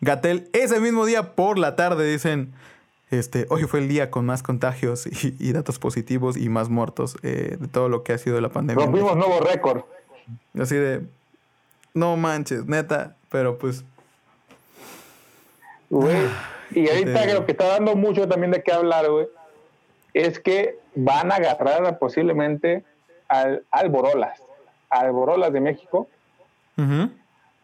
Gatel, 0.00 0.48
ese 0.54 0.80
mismo 0.80 1.04
día 1.04 1.35
por 1.35 1.59
la 1.59 1.76
tarde 1.76 2.11
dicen, 2.11 2.54
este, 3.11 3.44
hoy 3.50 3.64
fue 3.64 3.80
el 3.80 3.88
día 3.88 4.11
con 4.11 4.24
más 4.24 4.42
contagios 4.42 5.06
y, 5.06 5.37
y 5.38 5.52
datos 5.52 5.78
positivos 5.78 6.38
y 6.38 6.48
más 6.48 6.70
muertos 6.70 7.18
eh, 7.22 7.59
de 7.61 7.68
todo 7.68 7.90
lo 7.90 8.02
que 8.04 8.14
ha 8.14 8.18
sido 8.18 8.40
la 8.40 8.48
pandemia. 8.48 8.87
Rompimos 8.87 9.18
nuevo 9.18 9.38
récord. 9.40 9.83
Así 10.59 10.76
de, 10.76 11.02
no 11.92 12.16
manches, 12.16 12.64
neta, 12.64 13.16
pero 13.28 13.59
pues, 13.59 13.85
güey. 15.90 16.26
Y 16.72 16.88
ahorita 16.88 17.26
lo 17.35 17.46
que 17.46 17.52
está 17.52 17.66
dando 17.68 17.96
mucho 17.96 18.28
también 18.28 18.50
de 18.52 18.62
qué 18.62 18.72
hablar, 18.72 19.11
güey, 19.11 19.28
es 20.14 20.38
que 20.40 20.78
van 20.94 21.30
a 21.33 21.37
agarrar 21.37 21.98
posiblemente 21.98 22.85
al, 23.28 23.64
al 23.70 23.88
Borolas, 23.88 24.42
al 24.88 25.12
Borolas 25.12 25.52
de 25.52 25.61
México, 25.61 26.09
ujú, 26.76 27.11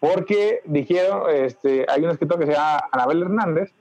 porque 0.00 0.60
dijeron, 0.64 1.22
este, 1.32 1.86
hay 1.88 2.02
un 2.04 2.10
escritor 2.10 2.38
que 2.38 2.46
se 2.46 2.52
llama 2.52 2.84
Anabel 2.92 3.22
Hernández, 3.22 3.72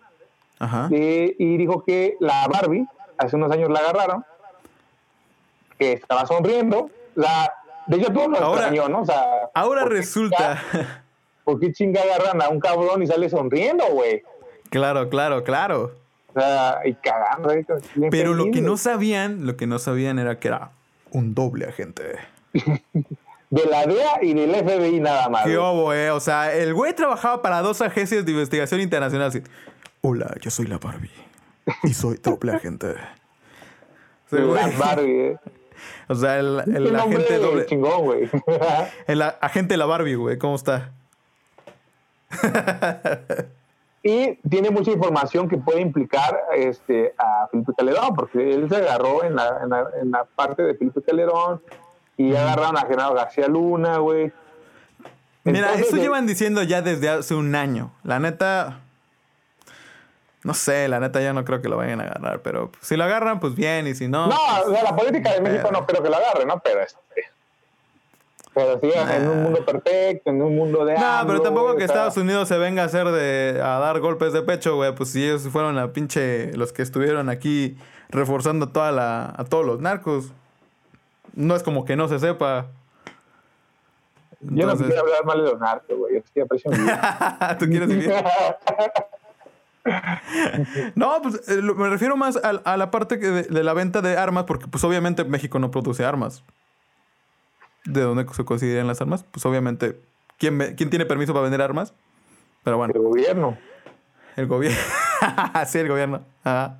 ajá. 0.59 0.87
y, 0.91 1.35
y 1.37 1.57
dijo 1.57 1.83
que 1.83 2.15
la 2.19 2.47
Barbie, 2.47 2.87
hace 3.17 3.35
unos 3.35 3.51
años 3.51 3.69
la 3.69 3.79
agarraron, 3.79 4.25
que 5.77 5.93
estaba 5.93 6.25
sonriendo, 6.25 6.89
la, 7.15 7.53
de 7.87 7.97
hecho 7.97 8.11
todo 8.13 8.27
lo 8.29 8.37
Ahora- 8.37 8.61
extrañó, 8.67 8.89
¿no? 8.89 9.01
O 9.01 9.05
sea, 9.05 9.49
Ahora 9.53 9.81
¿por 9.81 9.91
qué 9.91 9.97
resulta, 9.97 10.61
chinga- 10.71 11.03
¿por 11.43 11.59
qué 11.59 11.71
chinga 11.73 12.01
agarran 12.01 12.41
a 12.41 12.49
un 12.49 12.59
cabrón 12.59 13.03
y 13.03 13.07
sale 13.07 13.29
sonriendo, 13.29 13.85
güey? 13.91 14.23
Claro, 14.75 15.09
claro, 15.09 15.43
claro. 15.45 15.91
O 16.33 16.39
sea, 16.39 16.81
y 16.83 16.93
cagando. 16.95 17.49
bien 17.95 18.11
Pero 18.11 18.33
lo 18.33 18.51
que 18.51 18.61
no 18.61 18.75
sabían, 18.75 19.45
lo 19.45 19.55
que 19.55 19.67
no 19.67 19.79
sabían 19.79 20.19
era 20.19 20.37
que 20.37 20.49
era 20.49 20.71
un 21.11 21.33
doble 21.33 21.65
agente. 21.65 22.03
De 23.49 23.63
la 23.67 23.85
DEA 23.85 24.23
y 24.23 24.33
del 24.33 24.53
FBI 24.53 24.99
nada 24.99 25.29
más. 25.29 25.45
Qué 25.45 25.55
obo, 25.55 25.93
eh. 25.93 26.09
O 26.11 26.19
sea, 26.19 26.53
el 26.53 26.73
güey 26.73 26.93
trabajaba 26.93 27.41
para 27.41 27.61
dos 27.61 27.79
agencias 27.79 28.25
de 28.25 28.31
investigación 28.31 28.81
internacional. 28.81 29.27
Así, 29.27 29.41
Hola, 30.01 30.35
yo 30.41 30.49
soy 30.51 30.65
la 30.65 30.77
Barbie. 30.77 31.11
Y 31.83 31.93
soy 31.93 32.17
doble 32.21 32.53
agente. 32.53 32.95
Sí, 34.29 34.35
La 34.39 34.43
güey. 34.43 34.75
Barbie, 34.77 35.21
eh. 35.27 35.37
O 36.09 36.15
sea, 36.15 36.39
el, 36.39 36.63
el 36.75 36.95
agente 36.95 37.37
doble. 37.37 37.65
chingón, 37.67 38.03
güey. 38.03 38.29
El 39.07 39.21
agente 39.21 39.75
de 39.75 39.77
la 39.77 39.85
Barbie, 39.85 40.15
güey. 40.15 40.37
¿Cómo 40.37 40.55
está? 40.55 40.91
Y 44.07 44.35
tiene 44.47 44.69
mucha 44.69 44.91
información 44.91 45.49
que 45.49 45.57
puede 45.57 45.81
implicar 45.81 46.39
este, 46.53 47.15
a 47.17 47.47
Felipe 47.49 47.73
Calderón, 47.75 48.13
porque 48.15 48.53
él 48.53 48.69
se 48.69 48.75
agarró 48.75 49.23
en 49.23 49.35
la, 49.35 49.61
en 49.63 49.69
la, 49.71 49.87
en 49.99 50.11
la 50.11 50.25
parte 50.25 50.61
de 50.61 50.75
Felipe 50.75 51.01
Calderón 51.01 51.59
y 52.15 52.35
agarraron 52.35 52.77
a 52.77 52.81
Genaro 52.81 53.15
García 53.15 53.47
Luna, 53.47 53.97
güey. 53.97 54.31
Mira, 55.43 55.69
Entonces, 55.69 55.87
eso 55.87 55.97
eh, 55.97 56.01
llevan 56.01 56.27
diciendo 56.27 56.61
ya 56.61 56.83
desde 56.83 57.09
hace 57.09 57.33
un 57.33 57.55
año. 57.55 57.93
La 58.03 58.19
neta. 58.19 58.81
No 60.43 60.53
sé, 60.53 60.87
la 60.87 60.99
neta 60.99 61.19
ya 61.19 61.33
no 61.33 61.43
creo 61.43 61.63
que 61.63 61.67
lo 61.69 61.77
vayan 61.77 61.99
a 61.99 62.03
agarrar, 62.03 62.41
pero 62.43 62.71
si 62.81 62.95
lo 62.97 63.05
agarran, 63.05 63.39
pues 63.39 63.55
bien, 63.55 63.87
y 63.87 63.95
si 63.95 64.07
no. 64.07 64.27
No, 64.27 64.37
pues, 64.67 64.83
la 64.83 64.95
política 64.95 65.33
de 65.33 65.41
México 65.41 65.63
pero- 65.69 65.79
no 65.79 65.87
creo 65.87 66.03
que 66.03 66.09
la 66.11 66.17
agarre, 66.17 66.45
¿no? 66.45 66.59
Pero 66.59 66.81
este. 66.81 66.99
Pero 68.55 68.79
sí, 68.79 68.89
en 68.95 69.27
un 69.27 69.43
mundo 69.43 69.65
perfecto, 69.65 70.29
en 70.29 70.41
un 70.41 70.55
mundo 70.55 70.85
de. 70.85 70.93
No, 70.93 71.23
pero 71.27 71.41
tampoco 71.41 71.65
güey, 71.67 71.77
que 71.77 71.83
Estados 71.83 72.15
Unidos 72.15 72.47
se 72.47 72.57
venga 72.57 72.83
a 72.83 72.85
hacer 72.85 73.05
de. 73.07 73.59
a 73.61 73.79
dar 73.79 73.99
golpes 73.99 74.31
de 74.31 74.41
pecho, 74.43 74.77
güey. 74.77 74.95
Pues 74.95 75.09
si 75.09 75.25
ellos 75.25 75.41
fueron 75.49 75.75
la 75.75 75.91
pinche. 75.91 76.55
los 76.55 76.71
que 76.71 76.81
estuvieron 76.81 77.27
aquí 77.27 77.77
reforzando 78.07 78.69
toda 78.69 78.93
la. 78.93 79.33
a 79.35 79.43
todos 79.43 79.65
los 79.65 79.81
narcos. 79.81 80.31
No 81.33 81.53
es 81.53 81.63
como 81.63 81.83
que 81.83 81.97
no 81.97 82.07
se 82.07 82.17
sepa. 82.17 82.67
Yo 84.39 84.65
no 84.67 84.77
quisiera 84.77 85.01
hablar 85.01 85.25
mal 85.25 85.43
de 85.43 85.51
los 85.51 85.59
narcos, 85.59 85.97
güey. 85.97 86.15
Estoy 86.15 86.43
apreciando. 86.43 86.77
¿Tú 87.59 87.65
quieres 87.65 87.89
vivir? 87.89 88.13
No, 90.95 91.21
pues 91.21 91.47
eh, 91.47 91.61
me 91.61 91.89
refiero 91.89 92.17
más 92.17 92.37
a, 92.37 92.49
a 92.49 92.75
la 92.75 92.89
parte 92.89 93.19
que 93.19 93.27
de, 93.27 93.43
de 93.43 93.63
la 93.63 93.73
venta 93.75 94.01
de 94.01 94.17
armas, 94.17 94.45
porque 94.45 94.65
pues 94.67 94.83
obviamente 94.83 95.23
México 95.25 95.59
no 95.59 95.69
produce 95.69 96.03
armas. 96.03 96.43
¿De 97.85 98.01
dónde 98.01 98.25
se 98.33 98.43
consideran 98.45 98.87
las 98.87 98.99
armas? 99.01 99.23
Pues 99.31 99.45
obviamente, 99.45 99.99
¿quién, 100.37 100.75
quién 100.75 100.89
tiene 100.89 101.05
permiso 101.05 101.33
para 101.33 101.43
vender 101.43 101.61
armas? 101.61 101.93
Pero 102.63 102.77
bueno, 102.77 102.93
El 102.95 103.01
gobierno. 103.01 103.57
el 104.35 104.47
gobierno. 104.47 104.77
sí, 105.67 105.77
el 105.79 105.87
gobierno. 105.87 106.23
Ajá. 106.43 106.79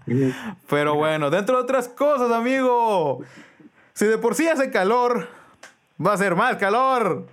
Pero 0.68 0.96
bueno, 0.96 1.30
dentro 1.30 1.58
de 1.58 1.64
otras 1.64 1.88
cosas, 1.88 2.32
amigo. 2.32 3.22
Si 3.94 4.06
de 4.06 4.18
por 4.18 4.36
sí 4.36 4.48
hace 4.48 4.72
calor, 4.72 5.28
va 6.04 6.14
a 6.14 6.18
ser 6.18 6.36
más 6.36 6.58
calor. 6.58 7.28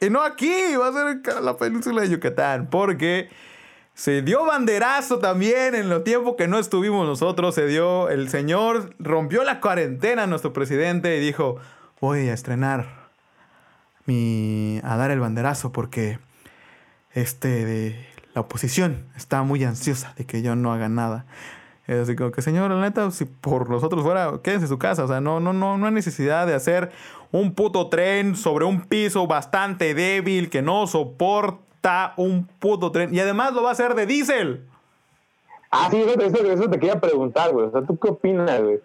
Y 0.00 0.10
no 0.10 0.22
aquí, 0.22 0.76
va 0.76 0.88
a 0.88 0.92
ser 0.92 1.36
en 1.36 1.44
la 1.44 1.56
península 1.56 2.02
de 2.02 2.10
Yucatán. 2.10 2.68
Porque 2.70 3.30
se 3.94 4.22
dio 4.22 4.44
banderazo 4.44 5.18
también 5.20 5.74
en 5.74 5.88
los 5.88 6.02
tiempos 6.04 6.34
que 6.36 6.48
no 6.48 6.58
estuvimos 6.58 7.06
nosotros. 7.06 7.54
Se 7.54 7.66
dio, 7.66 8.08
el 8.08 8.28
señor 8.30 8.94
rompió 8.98 9.44
la 9.44 9.60
cuarentena, 9.60 10.26
nuestro 10.26 10.52
presidente, 10.52 11.16
y 11.16 11.20
dijo, 11.20 11.56
voy 12.00 12.28
a 12.28 12.34
estrenar 12.34 13.08
mi... 14.06 14.80
a 14.82 14.96
dar 14.96 15.10
el 15.10 15.20
banderazo 15.20 15.72
porque 15.72 16.18
este 17.12 18.08
la 18.34 18.42
oposición 18.42 19.06
está 19.16 19.42
muy 19.42 19.64
ansiosa 19.64 20.14
de 20.16 20.24
que 20.24 20.42
yo 20.42 20.54
no 20.56 20.72
haga 20.72 20.88
nada. 20.88 21.26
Así 21.88 22.14
como 22.14 22.30
que, 22.30 22.40
señor, 22.40 22.70
la 22.70 22.80
neta, 22.80 23.10
si 23.10 23.24
por 23.24 23.68
nosotros 23.68 24.04
fuera, 24.04 24.38
quédense 24.44 24.66
en 24.66 24.68
su 24.68 24.78
casa. 24.78 25.02
O 25.02 25.08
sea, 25.08 25.20
no, 25.20 25.40
no, 25.40 25.52
no, 25.52 25.76
no 25.76 25.86
hay 25.86 25.92
necesidad 25.92 26.46
de 26.46 26.54
hacer 26.54 26.92
un 27.32 27.52
puto 27.54 27.88
tren 27.88 28.36
sobre 28.36 28.64
un 28.64 28.82
piso 28.82 29.26
bastante 29.26 29.92
débil 29.94 30.50
que 30.50 30.62
no 30.62 30.86
soporta 30.86 32.14
un 32.16 32.46
puto 32.46 32.92
tren. 32.92 33.12
Y 33.12 33.18
además 33.18 33.54
lo 33.54 33.64
va 33.64 33.70
a 33.70 33.72
hacer 33.72 33.96
de 33.96 34.06
diésel. 34.06 34.68
Ah, 35.72 35.88
sí, 35.90 36.00
eso, 36.00 36.20
eso, 36.20 36.52
eso 36.52 36.70
te 36.70 36.78
quería 36.78 37.00
preguntar, 37.00 37.52
güey. 37.52 37.66
O 37.66 37.70
sea, 37.72 37.82
¿tú 37.82 37.98
qué 37.98 38.08
opinas, 38.08 38.62
güey? 38.62 38.80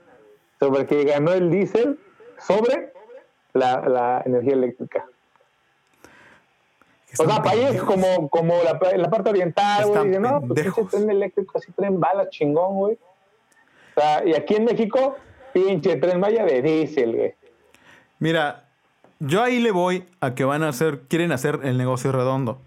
Sobre 0.59 0.87
que 0.87 1.03
ganó 1.03 1.31
el 1.31 1.51
diésel 1.51 1.99
sobre 2.39 2.91
la, 3.55 3.81
la 3.89 4.21
energía 4.25 4.53
eléctrica. 4.53 5.05
O 7.17 7.23
sea, 7.25 7.41
países 7.41 7.81
como, 7.81 8.27
como 8.29 8.55
la, 8.63 8.77
la 8.97 9.09
parte 9.09 9.29
oriental, 9.29 9.85
güey, 9.87 10.07
dicen, 10.07 10.21
no, 10.21 10.41
pues 10.41 10.63
pinche 10.63 10.83
tren 10.83 11.09
eléctrico, 11.09 11.57
así 11.57 11.71
tren 11.71 11.97
bala 11.99 12.29
chingón, 12.29 12.75
güey. 12.75 12.97
O 13.95 14.01
sea, 14.01 14.25
y 14.27 14.33
aquí 14.35 14.55
en 14.55 14.65
México, 14.65 15.15
pinche 15.53 15.95
tren 15.95 16.19
Maya 16.19 16.43
de 16.43 16.61
diésel, 16.61 17.15
güey. 17.15 17.33
Mira, 18.19 18.65
yo 19.19 19.41
ahí 19.41 19.59
le 19.59 19.71
voy 19.71 20.03
a 20.19 20.35
que 20.35 20.43
van 20.43 20.63
a 20.63 20.69
hacer, 20.69 21.03
quieren 21.07 21.31
hacer 21.31 21.61
el 21.63 21.77
negocio 21.77 22.11
redondo. 22.11 22.59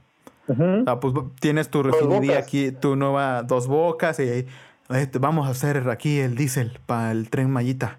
Ujú. 0.48 0.85
Ah, 0.87 0.98
pues 0.98 1.12
tienes 1.40 1.68
tu 1.68 1.83
refinería 1.83 2.38
aquí, 2.38 2.72
tu 2.72 2.96
nueva 2.96 3.42
dos 3.42 3.66
bocas 3.66 4.18
y 4.18 4.22
eh, 4.22 4.46
te- 5.07 5.18
vamos 5.18 5.46
a 5.46 5.51
hacer 5.51 5.90
aquí 5.90 6.20
el 6.20 6.37
diésel 6.37 6.79
para 6.87 7.11
el 7.12 7.29
tren 7.29 7.51
Mayita. 7.51 7.98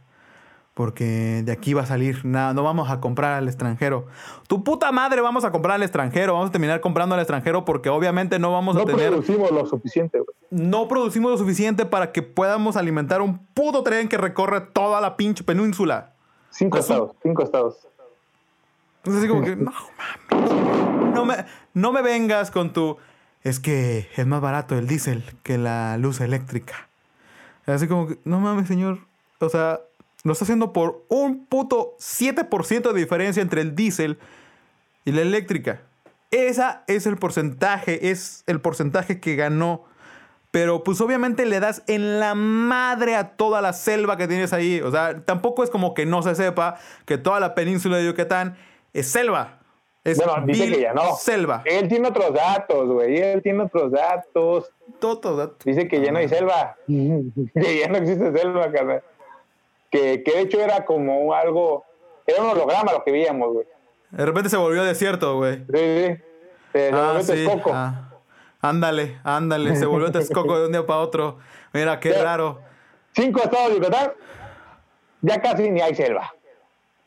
Porque 0.73 1.41
de 1.43 1.51
aquí 1.51 1.73
va 1.73 1.81
a 1.81 1.85
salir 1.85 2.23
nada, 2.23 2.53
no 2.53 2.63
vamos 2.63 2.89
a 2.89 3.01
comprar 3.01 3.33
al 3.33 3.47
extranjero. 3.49 4.07
Tu 4.47 4.63
puta 4.63 4.91
madre 4.93 5.19
vamos 5.19 5.43
a 5.43 5.51
comprar 5.51 5.75
al 5.75 5.83
extranjero, 5.83 6.33
vamos 6.33 6.49
a 6.49 6.51
terminar 6.53 6.79
comprando 6.79 7.15
al 7.15 7.21
extranjero 7.21 7.65
porque 7.65 7.89
obviamente 7.89 8.39
no 8.39 8.51
vamos 8.53 8.77
a 8.77 8.79
No 8.79 8.85
tener, 8.85 9.09
producimos 9.09 9.51
lo 9.51 9.65
suficiente, 9.65 10.19
güey. 10.19 10.29
no 10.51 10.87
producimos 10.87 11.31
lo 11.31 11.37
suficiente 11.37 11.85
para 11.85 12.13
que 12.13 12.21
podamos 12.21 12.77
alimentar 12.77 13.21
un 13.21 13.39
puto 13.53 13.83
tren 13.83 14.07
que 14.07 14.17
recorre 14.17 14.61
toda 14.61 15.01
la 15.01 15.17
pinche 15.17 15.43
península. 15.43 16.13
Cinco 16.49 16.77
estados, 16.77 17.11
cinco 17.21 17.43
estados. 17.43 17.75
Entonces 18.97 19.23
así 19.23 19.29
como 19.29 19.43
que, 19.43 19.55
no 19.55 19.71
mames. 19.71 21.13
No 21.13 21.25
me, 21.25 21.35
no 21.73 21.91
me 21.91 22.01
vengas 22.01 22.51
con 22.51 22.71
tu. 22.73 22.97
Es 23.43 23.59
que 23.59 24.07
es 24.15 24.27
más 24.27 24.41
barato 24.41 24.77
el 24.77 24.87
diésel 24.87 25.23
que 25.43 25.57
la 25.57 25.97
luz 25.97 26.21
eléctrica. 26.21 26.87
Así 27.65 27.87
como 27.87 28.07
que, 28.07 28.19
no 28.23 28.39
mames, 28.39 28.67
señor. 28.67 28.99
O 29.39 29.49
sea, 29.49 29.79
lo 30.23 30.33
está 30.33 30.45
haciendo 30.45 30.73
por 30.73 31.05
un 31.07 31.45
puto 31.45 31.95
7% 31.99 32.91
de 32.91 32.99
diferencia 32.99 33.41
entre 33.41 33.61
el 33.61 33.75
diésel 33.75 34.19
y 35.05 35.11
la 35.11 35.21
eléctrica. 35.21 35.81
Esa 36.31 36.83
es 36.87 37.07
el 37.07 37.17
porcentaje, 37.17 38.11
es 38.11 38.43
el 38.45 38.61
porcentaje 38.61 39.19
que 39.19 39.35
ganó. 39.35 39.85
Pero 40.51 40.83
pues 40.83 40.99
obviamente 40.99 41.45
le 41.45 41.59
das 41.59 41.83
en 41.87 42.19
la 42.19 42.33
madre 42.33 43.15
a 43.15 43.35
toda 43.35 43.61
la 43.61 43.73
selva 43.73 44.17
que 44.17 44.27
tienes 44.27 44.51
ahí. 44.51 44.81
O 44.81 44.91
sea, 44.91 45.23
tampoco 45.23 45.63
es 45.63 45.69
como 45.69 45.93
que 45.93 46.05
no 46.05 46.23
se 46.23 46.35
sepa 46.35 46.77
que 47.05 47.17
toda 47.17 47.39
la 47.39 47.53
península 47.53 47.97
de 47.97 48.05
Yucatán 48.05 48.57
es 48.93 49.07
selva. 49.07 49.59
Es 50.03 50.17
Bueno, 50.17 50.45
dice 50.45 50.71
que 50.71 50.81
ya 50.81 50.93
no. 50.93 51.15
selva. 51.15 51.61
Él 51.65 51.87
tiene 51.87 52.07
otros 52.07 52.33
datos, 52.33 52.89
güey. 52.89 53.17
Él 53.17 53.41
tiene 53.43 53.63
otros 53.63 53.91
datos. 53.91 54.71
Todo, 54.99 55.19
todo. 55.19 55.55
Dice 55.63 55.87
que 55.87 56.01
ya 56.01 56.11
no 56.11 56.19
hay 56.19 56.29
selva. 56.29 56.77
que 56.87 57.79
ya 57.79 57.87
no 57.89 57.97
existe 57.97 58.31
selva, 58.31 58.71
carnal. 58.71 59.03
Que, 59.91 60.23
que 60.23 60.31
de 60.31 60.41
hecho 60.41 60.59
era 60.61 60.85
como 60.85 61.33
algo. 61.33 61.83
Era 62.27 62.43
un 62.43 62.49
holograma 62.49 62.91
lo 62.93 63.03
que 63.03 63.11
veíamos, 63.11 63.53
güey. 63.53 63.65
De 64.11 64.25
repente 64.25 64.49
se 64.49 64.57
volvió 64.57 64.83
desierto, 64.83 65.35
güey. 65.37 65.57
Sí, 65.57 65.65
sí. 65.73 66.17
Se 66.73 66.89
Ah, 66.93 67.07
volvió 67.07 67.23
sí. 67.23 67.31
Texcoco. 67.33 67.71
Ah. 67.73 68.05
Ándale, 68.61 69.19
ándale. 69.23 69.75
Se 69.75 69.85
volvió 69.85 70.11
Texcoco 70.11 70.59
de 70.59 70.65
un 70.67 70.71
día 70.73 70.85
para 70.85 70.99
otro. 70.99 71.37
Mira, 71.73 71.99
qué 71.99 72.13
raro. 72.13 72.59
Cinco 73.15 73.41
estados 73.41 73.69
de 73.69 73.75
Yucatán. 73.75 74.11
Ya 75.21 75.41
casi 75.41 75.69
ni 75.69 75.81
hay 75.81 75.95
selva. 75.95 76.33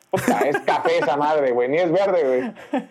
Puta, 0.09 0.39
es 0.41 0.59
café 0.59 0.97
esa 0.99 1.15
madre, 1.17 1.51
güey. 1.51 1.69
Ni 1.69 1.77
es 1.77 1.91
verde, 1.91 2.53
güey. 2.71 2.83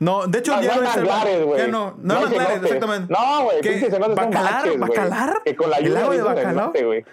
No, 0.00 0.26
de 0.26 0.38
hecho 0.40 0.56
No, 0.56 0.62
ya 0.62 0.74
no 0.74 0.74
no 0.74 0.80
hay 0.82 0.86
es 0.88 0.92
selva. 0.94 1.12
manglares, 1.16 1.44
güey. 1.44 1.70
No, 1.70 1.94
no, 1.98 2.20
No 2.20 2.28
cenotes. 2.28 2.62
exactamente. 2.62 3.12
No, 3.12 3.44
güey, 3.44 3.60
¿Qué? 3.60 3.70
pinches 3.70 3.90
cenotes 3.90 4.16
son 4.16 4.30
¿Bacalar? 4.30 4.54
baches. 4.64 4.78
¿Bacalar? 4.80 5.42
Que 5.44 5.56
con 5.56 5.70
la 5.70 5.76
¿El 5.78 5.84
lluvia 5.86 6.00
lago 6.00 6.12
de 6.12 6.22
Bacalar? 6.22 6.72
güey. 6.84 7.04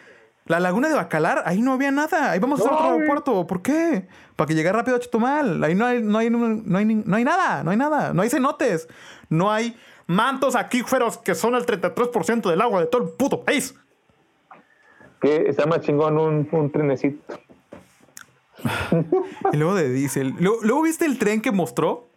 La 0.46 0.60
laguna 0.60 0.90
de 0.90 0.96
Bacalar, 0.96 1.44
ahí 1.46 1.62
no 1.62 1.74
había 1.74 1.92
nada. 1.92 2.32
Ahí 2.32 2.40
vamos 2.40 2.60
a 2.60 2.64
hacer 2.64 2.72
No, 2.72 2.80
otro 2.80 2.94
aeropuerto. 2.94 3.48
¿Por 3.48 3.62
qué? 3.62 4.08
Para 4.36 4.48
que 4.48 4.56
llegue 4.56 4.72
rápido 4.72 4.98
a 4.98 5.00
Chetumal. 5.00 5.64
Ahí 5.64 5.76
no 5.76 5.86
hay, 5.86 6.02
no 6.02 6.18
hay, 6.18 6.30
no 6.30 6.78
hay, 6.78 6.86
no 6.86 7.16
hay 7.16 7.24
nada, 7.24 7.64
no 7.64 7.72
hay 7.72 7.78
nada. 7.78 8.14
No 8.14 8.22
hay 8.22 8.30
cenotes. 8.30 8.88
No 9.30 9.52
hay 9.52 9.78
mantos 10.08 10.56
aquíferos 10.56 11.18
que 11.18 11.36
son 11.36 11.56
el 11.56 11.66
33% 11.66 12.50
del 12.50 12.62
agua 12.62 12.82
de 12.82 12.88
todo 12.88 13.04
el 13.04 13.10
puto 13.10 13.44
país. 13.44 13.76
Que 15.22 15.48
está 15.48 15.68
más 15.68 15.82
chingón 15.82 16.18
un, 16.18 16.50
un 16.52 16.72
trenecito. 16.72 17.40
Y 19.54 19.58
luego 19.58 19.76
de 19.76 19.90
diésel. 19.90 20.36
Luego, 20.40 20.58
luego 20.64 20.82
viste 20.82 21.06
el 21.06 21.18
tren 21.18 21.42
que 21.42 21.52
mostró. 21.52 22.08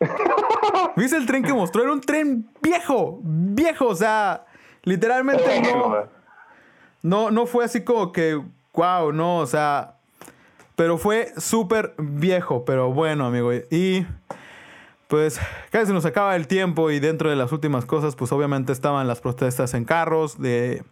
¿Viste 0.96 1.16
el 1.16 1.26
tren 1.26 1.42
que 1.42 1.52
mostró? 1.52 1.82
Era 1.82 1.92
un 1.92 2.00
tren 2.00 2.48
viejo, 2.60 3.20
viejo, 3.22 3.86
o 3.86 3.94
sea, 3.94 4.46
literalmente 4.82 5.62
no. 5.62 6.19
No, 7.02 7.30
no 7.30 7.46
fue 7.46 7.64
así 7.64 7.82
como 7.82 8.12
que, 8.12 8.40
wow, 8.74 9.12
no, 9.12 9.38
o 9.38 9.46
sea, 9.46 9.94
pero 10.76 10.98
fue 10.98 11.32
súper 11.36 11.94
viejo, 11.98 12.64
pero 12.64 12.92
bueno, 12.92 13.26
amigo. 13.26 13.52
Y 13.52 14.06
pues 15.08 15.40
casi 15.70 15.86
se 15.86 15.92
nos 15.92 16.04
acaba 16.06 16.36
el 16.36 16.46
tiempo 16.46 16.90
y 16.90 17.00
dentro 17.00 17.30
de 17.30 17.36
las 17.36 17.52
últimas 17.52 17.84
cosas, 17.84 18.14
pues 18.16 18.30
obviamente 18.32 18.72
estaban 18.72 19.06
las 19.08 19.20
protestas 19.20 19.74
en 19.74 19.84
carros 19.84 20.40
de... 20.40 20.82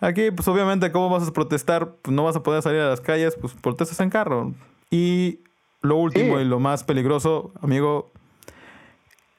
Aquí, 0.00 0.30
pues 0.32 0.48
obviamente, 0.48 0.90
¿cómo 0.90 1.08
vas 1.10 1.28
a 1.28 1.32
protestar? 1.32 1.90
Pues 2.02 2.12
no 2.14 2.24
vas 2.24 2.34
a 2.34 2.42
poder 2.42 2.60
salir 2.62 2.80
a 2.80 2.88
las 2.88 3.00
calles, 3.00 3.36
pues 3.40 3.52
protestas 3.54 4.00
en 4.00 4.10
carro. 4.10 4.52
Y 4.90 5.38
lo 5.80 5.96
último 5.96 6.36
Sí. 6.38 6.42
y 6.42 6.44
lo 6.44 6.58
más 6.58 6.82
peligroso, 6.84 7.52
amigo, 7.60 8.10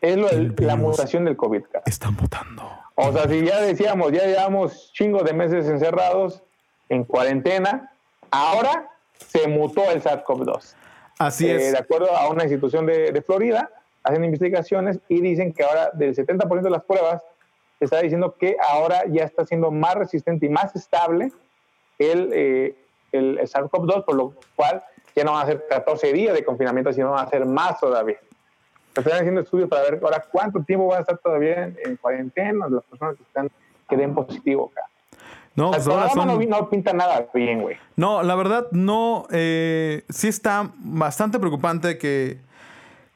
Es 0.02 0.18
lo, 0.18 0.30
El 0.30 0.54
la 0.60 0.76
mutación 0.76 1.26
del 1.26 1.36
COVID, 1.38 1.64
cara. 1.72 1.84
están 1.86 2.16
votando. 2.16 2.70
O 2.96 3.12
sea, 3.12 3.28
si 3.28 3.44
ya 3.46 3.60
decíamos, 3.62 4.12
ya 4.12 4.26
llevamos 4.26 4.92
chingo 4.94 5.24
de 5.24 5.34
meses 5.34 5.68
encerrados 5.68 6.44
en 6.90 7.04
cuarentena, 7.06 7.92
ahora 8.30 8.90
se 9.18 9.48
mutó 9.48 9.90
el 9.90 10.02
SARS-CoV-2. 10.04 10.76
Así 11.20 11.50
Eh, 11.50 11.56
es. 11.56 11.72
de 11.72 11.78
acuerdo 11.80 12.16
a 12.16 12.30
una 12.30 12.44
institución 12.44 12.86
de, 12.86 13.12
de 13.12 13.22
Florida, 13.22 13.70
hacen 14.04 14.24
investigaciones 14.24 15.00
y 15.08 15.22
dicen 15.22 15.54
que 15.54 15.64
ahora 15.64 15.90
del 15.94 16.16
70% 16.16 16.62
de 16.62 16.70
las 16.70 16.84
pruebas 16.84 17.24
se 17.80 17.86
está 17.86 18.00
diciendo 18.02 18.36
que 18.40 18.58
ahora 18.70 19.04
ya 19.08 19.24
está 19.24 19.46
siendo 19.46 19.72
más 19.72 19.96
resistente 19.96 20.46
y 20.46 20.50
más 20.50 20.76
estable 20.76 21.32
el, 21.98 22.30
eh, 22.34 22.76
el 23.12 23.40
SARS-CoV-2, 23.40 24.06
por 24.06 24.16
lo 24.16 24.34
cual 24.56 24.84
ya 25.16 25.24
no 25.24 25.34
van 25.34 25.44
a 25.44 25.46
ser 25.48 25.66
14 25.68 26.12
días 26.14 26.34
de 26.34 26.44
confinamiento, 26.44 26.92
sino 26.94 27.12
van 27.12 27.26
a 27.26 27.30
ser 27.30 27.46
más 27.46 27.80
todavía. 27.80 28.18
Están 28.96 29.14
haciendo 29.14 29.42
estudios 29.42 29.70
para 29.70 29.84
ver 29.84 30.00
ahora 30.04 30.24
cuánto 30.32 30.62
tiempo 30.64 30.88
van 30.88 31.00
a 31.00 31.02
estar 31.02 31.18
todavía 31.18 31.72
en, 31.84 31.98
cuarentena 31.98 32.68
las 32.70 32.84
personas 32.84 33.16
que 33.16 33.24
están 33.24 33.50
que 33.90 33.98
den 33.98 34.14
positivo 34.14 34.72
acá. 34.72 34.88
No, 35.56 35.72
pues 35.72 35.88
ahora 35.88 36.10
no, 36.16 36.70
pinta 36.70 36.94
nada 36.94 37.28
bien, 37.34 37.62
güey. 37.62 37.78
No, 37.96 38.24
la 38.24 38.36
verdad, 38.36 38.68
no. 38.72 39.28
Eh, 39.32 40.04
sí 40.10 40.28
está 40.28 40.72
bastante 40.78 41.40
preocupante 41.40 41.98
que, 41.98 42.40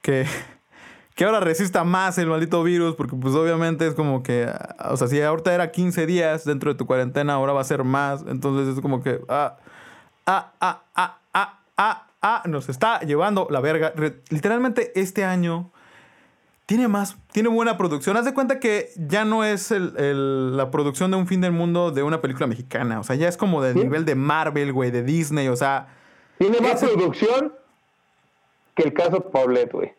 que, 0.02 0.26
que 1.16 1.26
ahora 1.26 1.40
resista 1.40 1.84
más 1.84 2.18
el 2.18 2.28
maldito 2.28 2.62
virus, 2.64 2.96
porque 2.96 3.16
pues 3.16 3.34
obviamente 3.34 3.88
es 3.88 3.96
como 3.96 4.22
que, 4.22 4.48
o 4.90 4.98
sea, 4.98 5.08
si 5.08 5.20
ahorita 5.22 5.54
era 5.54 5.72
15 5.72 6.06
días 6.06 6.46
dentro 6.46 6.72
de 6.72 6.78
tu 6.78 6.86
cuarentena, 6.86 7.34
ahora 7.34 7.54
va 7.54 7.62
a 7.62 7.66
ser 7.66 7.84
más, 7.84 8.24
entonces 8.28 8.76
es 8.76 8.82
como 8.82 9.02
que, 9.02 9.20
ah, 9.30 9.58
ah, 10.28 10.52
ah, 10.62 10.84
ah, 10.96 11.18
ah, 11.34 11.60
ah, 11.78 12.07
ah 12.22 12.44
nos 12.46 12.70
está 12.70 13.00
llevando 13.02 13.48
la 13.50 13.60
verga. 13.60 13.94
Literalmente 14.30 14.92
este 15.00 15.24
año 15.24 15.72
tiene 16.68 16.90
más, 16.90 17.18
tiene 17.32 17.50
buena 17.50 17.78
producción. 17.78 18.18
Haz 18.18 18.26
de 18.26 18.34
cuenta 18.34 18.60
que 18.60 18.90
ya 18.98 19.24
no 19.24 19.46
es 19.46 19.72
la 19.72 20.70
producción 20.70 21.12
de 21.12 21.18
un 21.18 21.26
fin 21.26 21.40
del 21.40 21.54
mundo 21.54 21.92
de 21.92 22.04
una 22.04 22.22
película 22.22 22.46
mexicana. 22.46 23.00
O 23.00 23.04
sea, 23.04 23.16
ya 23.16 23.30
es 23.30 23.38
como 23.38 23.62
del 23.64 23.76
nivel 23.76 24.04
de 24.04 24.16
Marvel, 24.16 24.74
güey, 24.74 24.92
de 24.92 25.02
Disney. 25.02 25.48
O 25.48 25.56
sea. 25.56 25.88
Tiene 26.38 26.60
más 26.60 26.82
producción 26.82 27.54
que 28.76 28.84
el 28.84 28.94
caso 28.94 29.22
Paulette, 29.32 29.72
güey. 29.72 29.94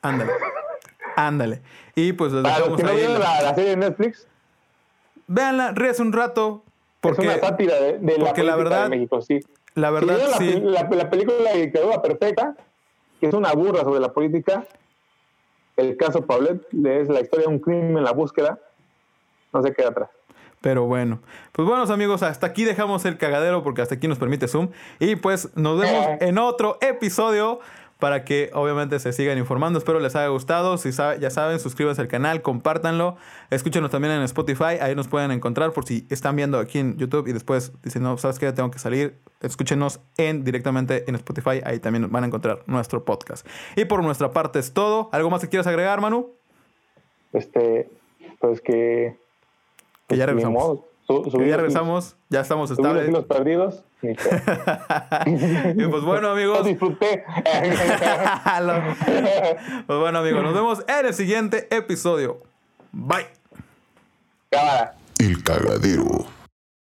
Ándale. 0.00 0.32
Ándale. 1.16 1.62
Y 1.96 2.12
pues 2.12 2.32
Para 2.32 2.60
los 2.60 2.76
que 2.76 2.82
no 2.84 2.94
vieron 2.94 3.18
la, 3.18 3.54
serie 3.54 3.70
de 3.70 3.76
Netflix. 3.76 4.28
Véanla, 5.26 5.72
ríes 5.72 5.98
un 5.98 6.12
rato. 6.12 6.64
Porque, 7.00 7.22
es 7.22 7.28
una 7.28 7.40
sátira 7.40 7.80
de, 7.80 8.18
la, 8.18 8.32
la 8.32 8.56
verdad, 8.56 8.84
de 8.84 8.90
México, 8.90 9.20
sí. 9.22 9.40
La 9.74 9.90
verdad, 9.90 10.18
sí. 10.38 10.60
La, 10.60 10.88
la, 10.90 11.10
película 11.10 11.52
de 11.52 11.70
quedó 11.70 12.02
perfecta, 12.02 12.56
que 13.20 13.26
es 13.28 13.34
una 13.34 13.52
burra 13.52 13.82
sobre 13.82 14.00
la 14.00 14.12
política, 14.12 14.66
el 15.76 15.96
caso 15.96 16.26
Paulette 16.26 16.66
es 16.84 17.08
la 17.08 17.20
historia 17.20 17.46
de 17.46 17.52
un 17.52 17.58
crimen 17.58 17.96
en 17.96 18.04
la 18.04 18.12
búsqueda, 18.12 18.58
no 19.52 19.62
se 19.62 19.72
queda 19.72 19.88
atrás. 19.88 20.10
Pero 20.60 20.84
bueno, 20.84 21.20
pues 21.52 21.66
buenos 21.66 21.88
amigos, 21.88 22.22
hasta 22.22 22.46
aquí 22.46 22.64
dejamos 22.64 23.06
el 23.06 23.16
cagadero 23.16 23.62
porque 23.62 23.80
hasta 23.80 23.94
aquí 23.94 24.08
nos 24.08 24.18
permite 24.18 24.46
Zoom. 24.46 24.68
Y 24.98 25.16
pues 25.16 25.56
nos 25.56 25.80
vemos 25.80 26.06
en 26.20 26.36
otro 26.36 26.76
episodio 26.82 27.60
para 28.00 28.24
que 28.24 28.50
obviamente 28.54 28.98
se 28.98 29.12
sigan 29.12 29.38
informando. 29.38 29.78
Espero 29.78 30.00
les 30.00 30.16
haya 30.16 30.28
gustado. 30.28 30.78
Si 30.78 30.90
ya 30.90 31.30
saben, 31.30 31.60
suscríbanse 31.60 32.00
al 32.00 32.08
canal, 32.08 32.42
compártanlo. 32.42 33.16
Escúchenos 33.50 33.90
también 33.90 34.14
en 34.14 34.22
Spotify. 34.22 34.78
Ahí 34.80 34.94
nos 34.96 35.06
pueden 35.06 35.30
encontrar 35.30 35.72
por 35.72 35.86
si 35.86 36.06
están 36.10 36.34
viendo 36.34 36.58
aquí 36.58 36.78
en 36.78 36.96
YouTube 36.96 37.28
y 37.28 37.32
después 37.32 37.72
dicen, 37.82 38.02
no, 38.02 38.18
¿sabes 38.18 38.38
qué? 38.38 38.52
Tengo 38.52 38.70
que 38.70 38.78
salir. 38.78 39.18
Escúchenos 39.40 40.00
en, 40.16 40.42
directamente 40.42 41.04
en 41.08 41.14
Spotify. 41.14 41.60
Ahí 41.64 41.78
también 41.78 42.10
van 42.10 42.24
a 42.24 42.26
encontrar 42.26 42.64
nuestro 42.66 43.04
podcast. 43.04 43.46
Y 43.76 43.84
por 43.84 44.02
nuestra 44.02 44.32
parte 44.32 44.58
es 44.58 44.72
todo. 44.72 45.08
¿Algo 45.12 45.30
más 45.30 45.42
que 45.42 45.48
quieras 45.48 45.66
agregar, 45.66 46.00
Manu? 46.00 46.30
Este, 47.32 47.88
pues 48.40 48.60
que... 48.60 49.16
Que 50.08 50.16
ya 50.16 50.26
pues, 50.26 50.44
regresamos. 51.10 51.48
ya 51.48 51.56
regresamos. 51.56 52.16
Ya 52.28 52.40
estamos 52.40 52.70
estables. 52.70 53.10
los 53.10 53.24
perdidos. 53.24 53.82
y 54.02 54.14
pues 54.14 56.04
bueno, 56.04 56.30
amigos. 56.30 56.64
disfruté. 56.64 57.24
pues 59.86 59.98
bueno, 59.98 60.20
amigos, 60.20 60.42
nos 60.42 60.54
vemos 60.54 60.84
en 60.86 61.06
el 61.06 61.14
siguiente 61.14 61.66
episodio. 61.74 62.42
Bye. 62.92 63.26
Cámara. 64.50 64.94
El 65.18 65.42
cagadero. 65.42 66.26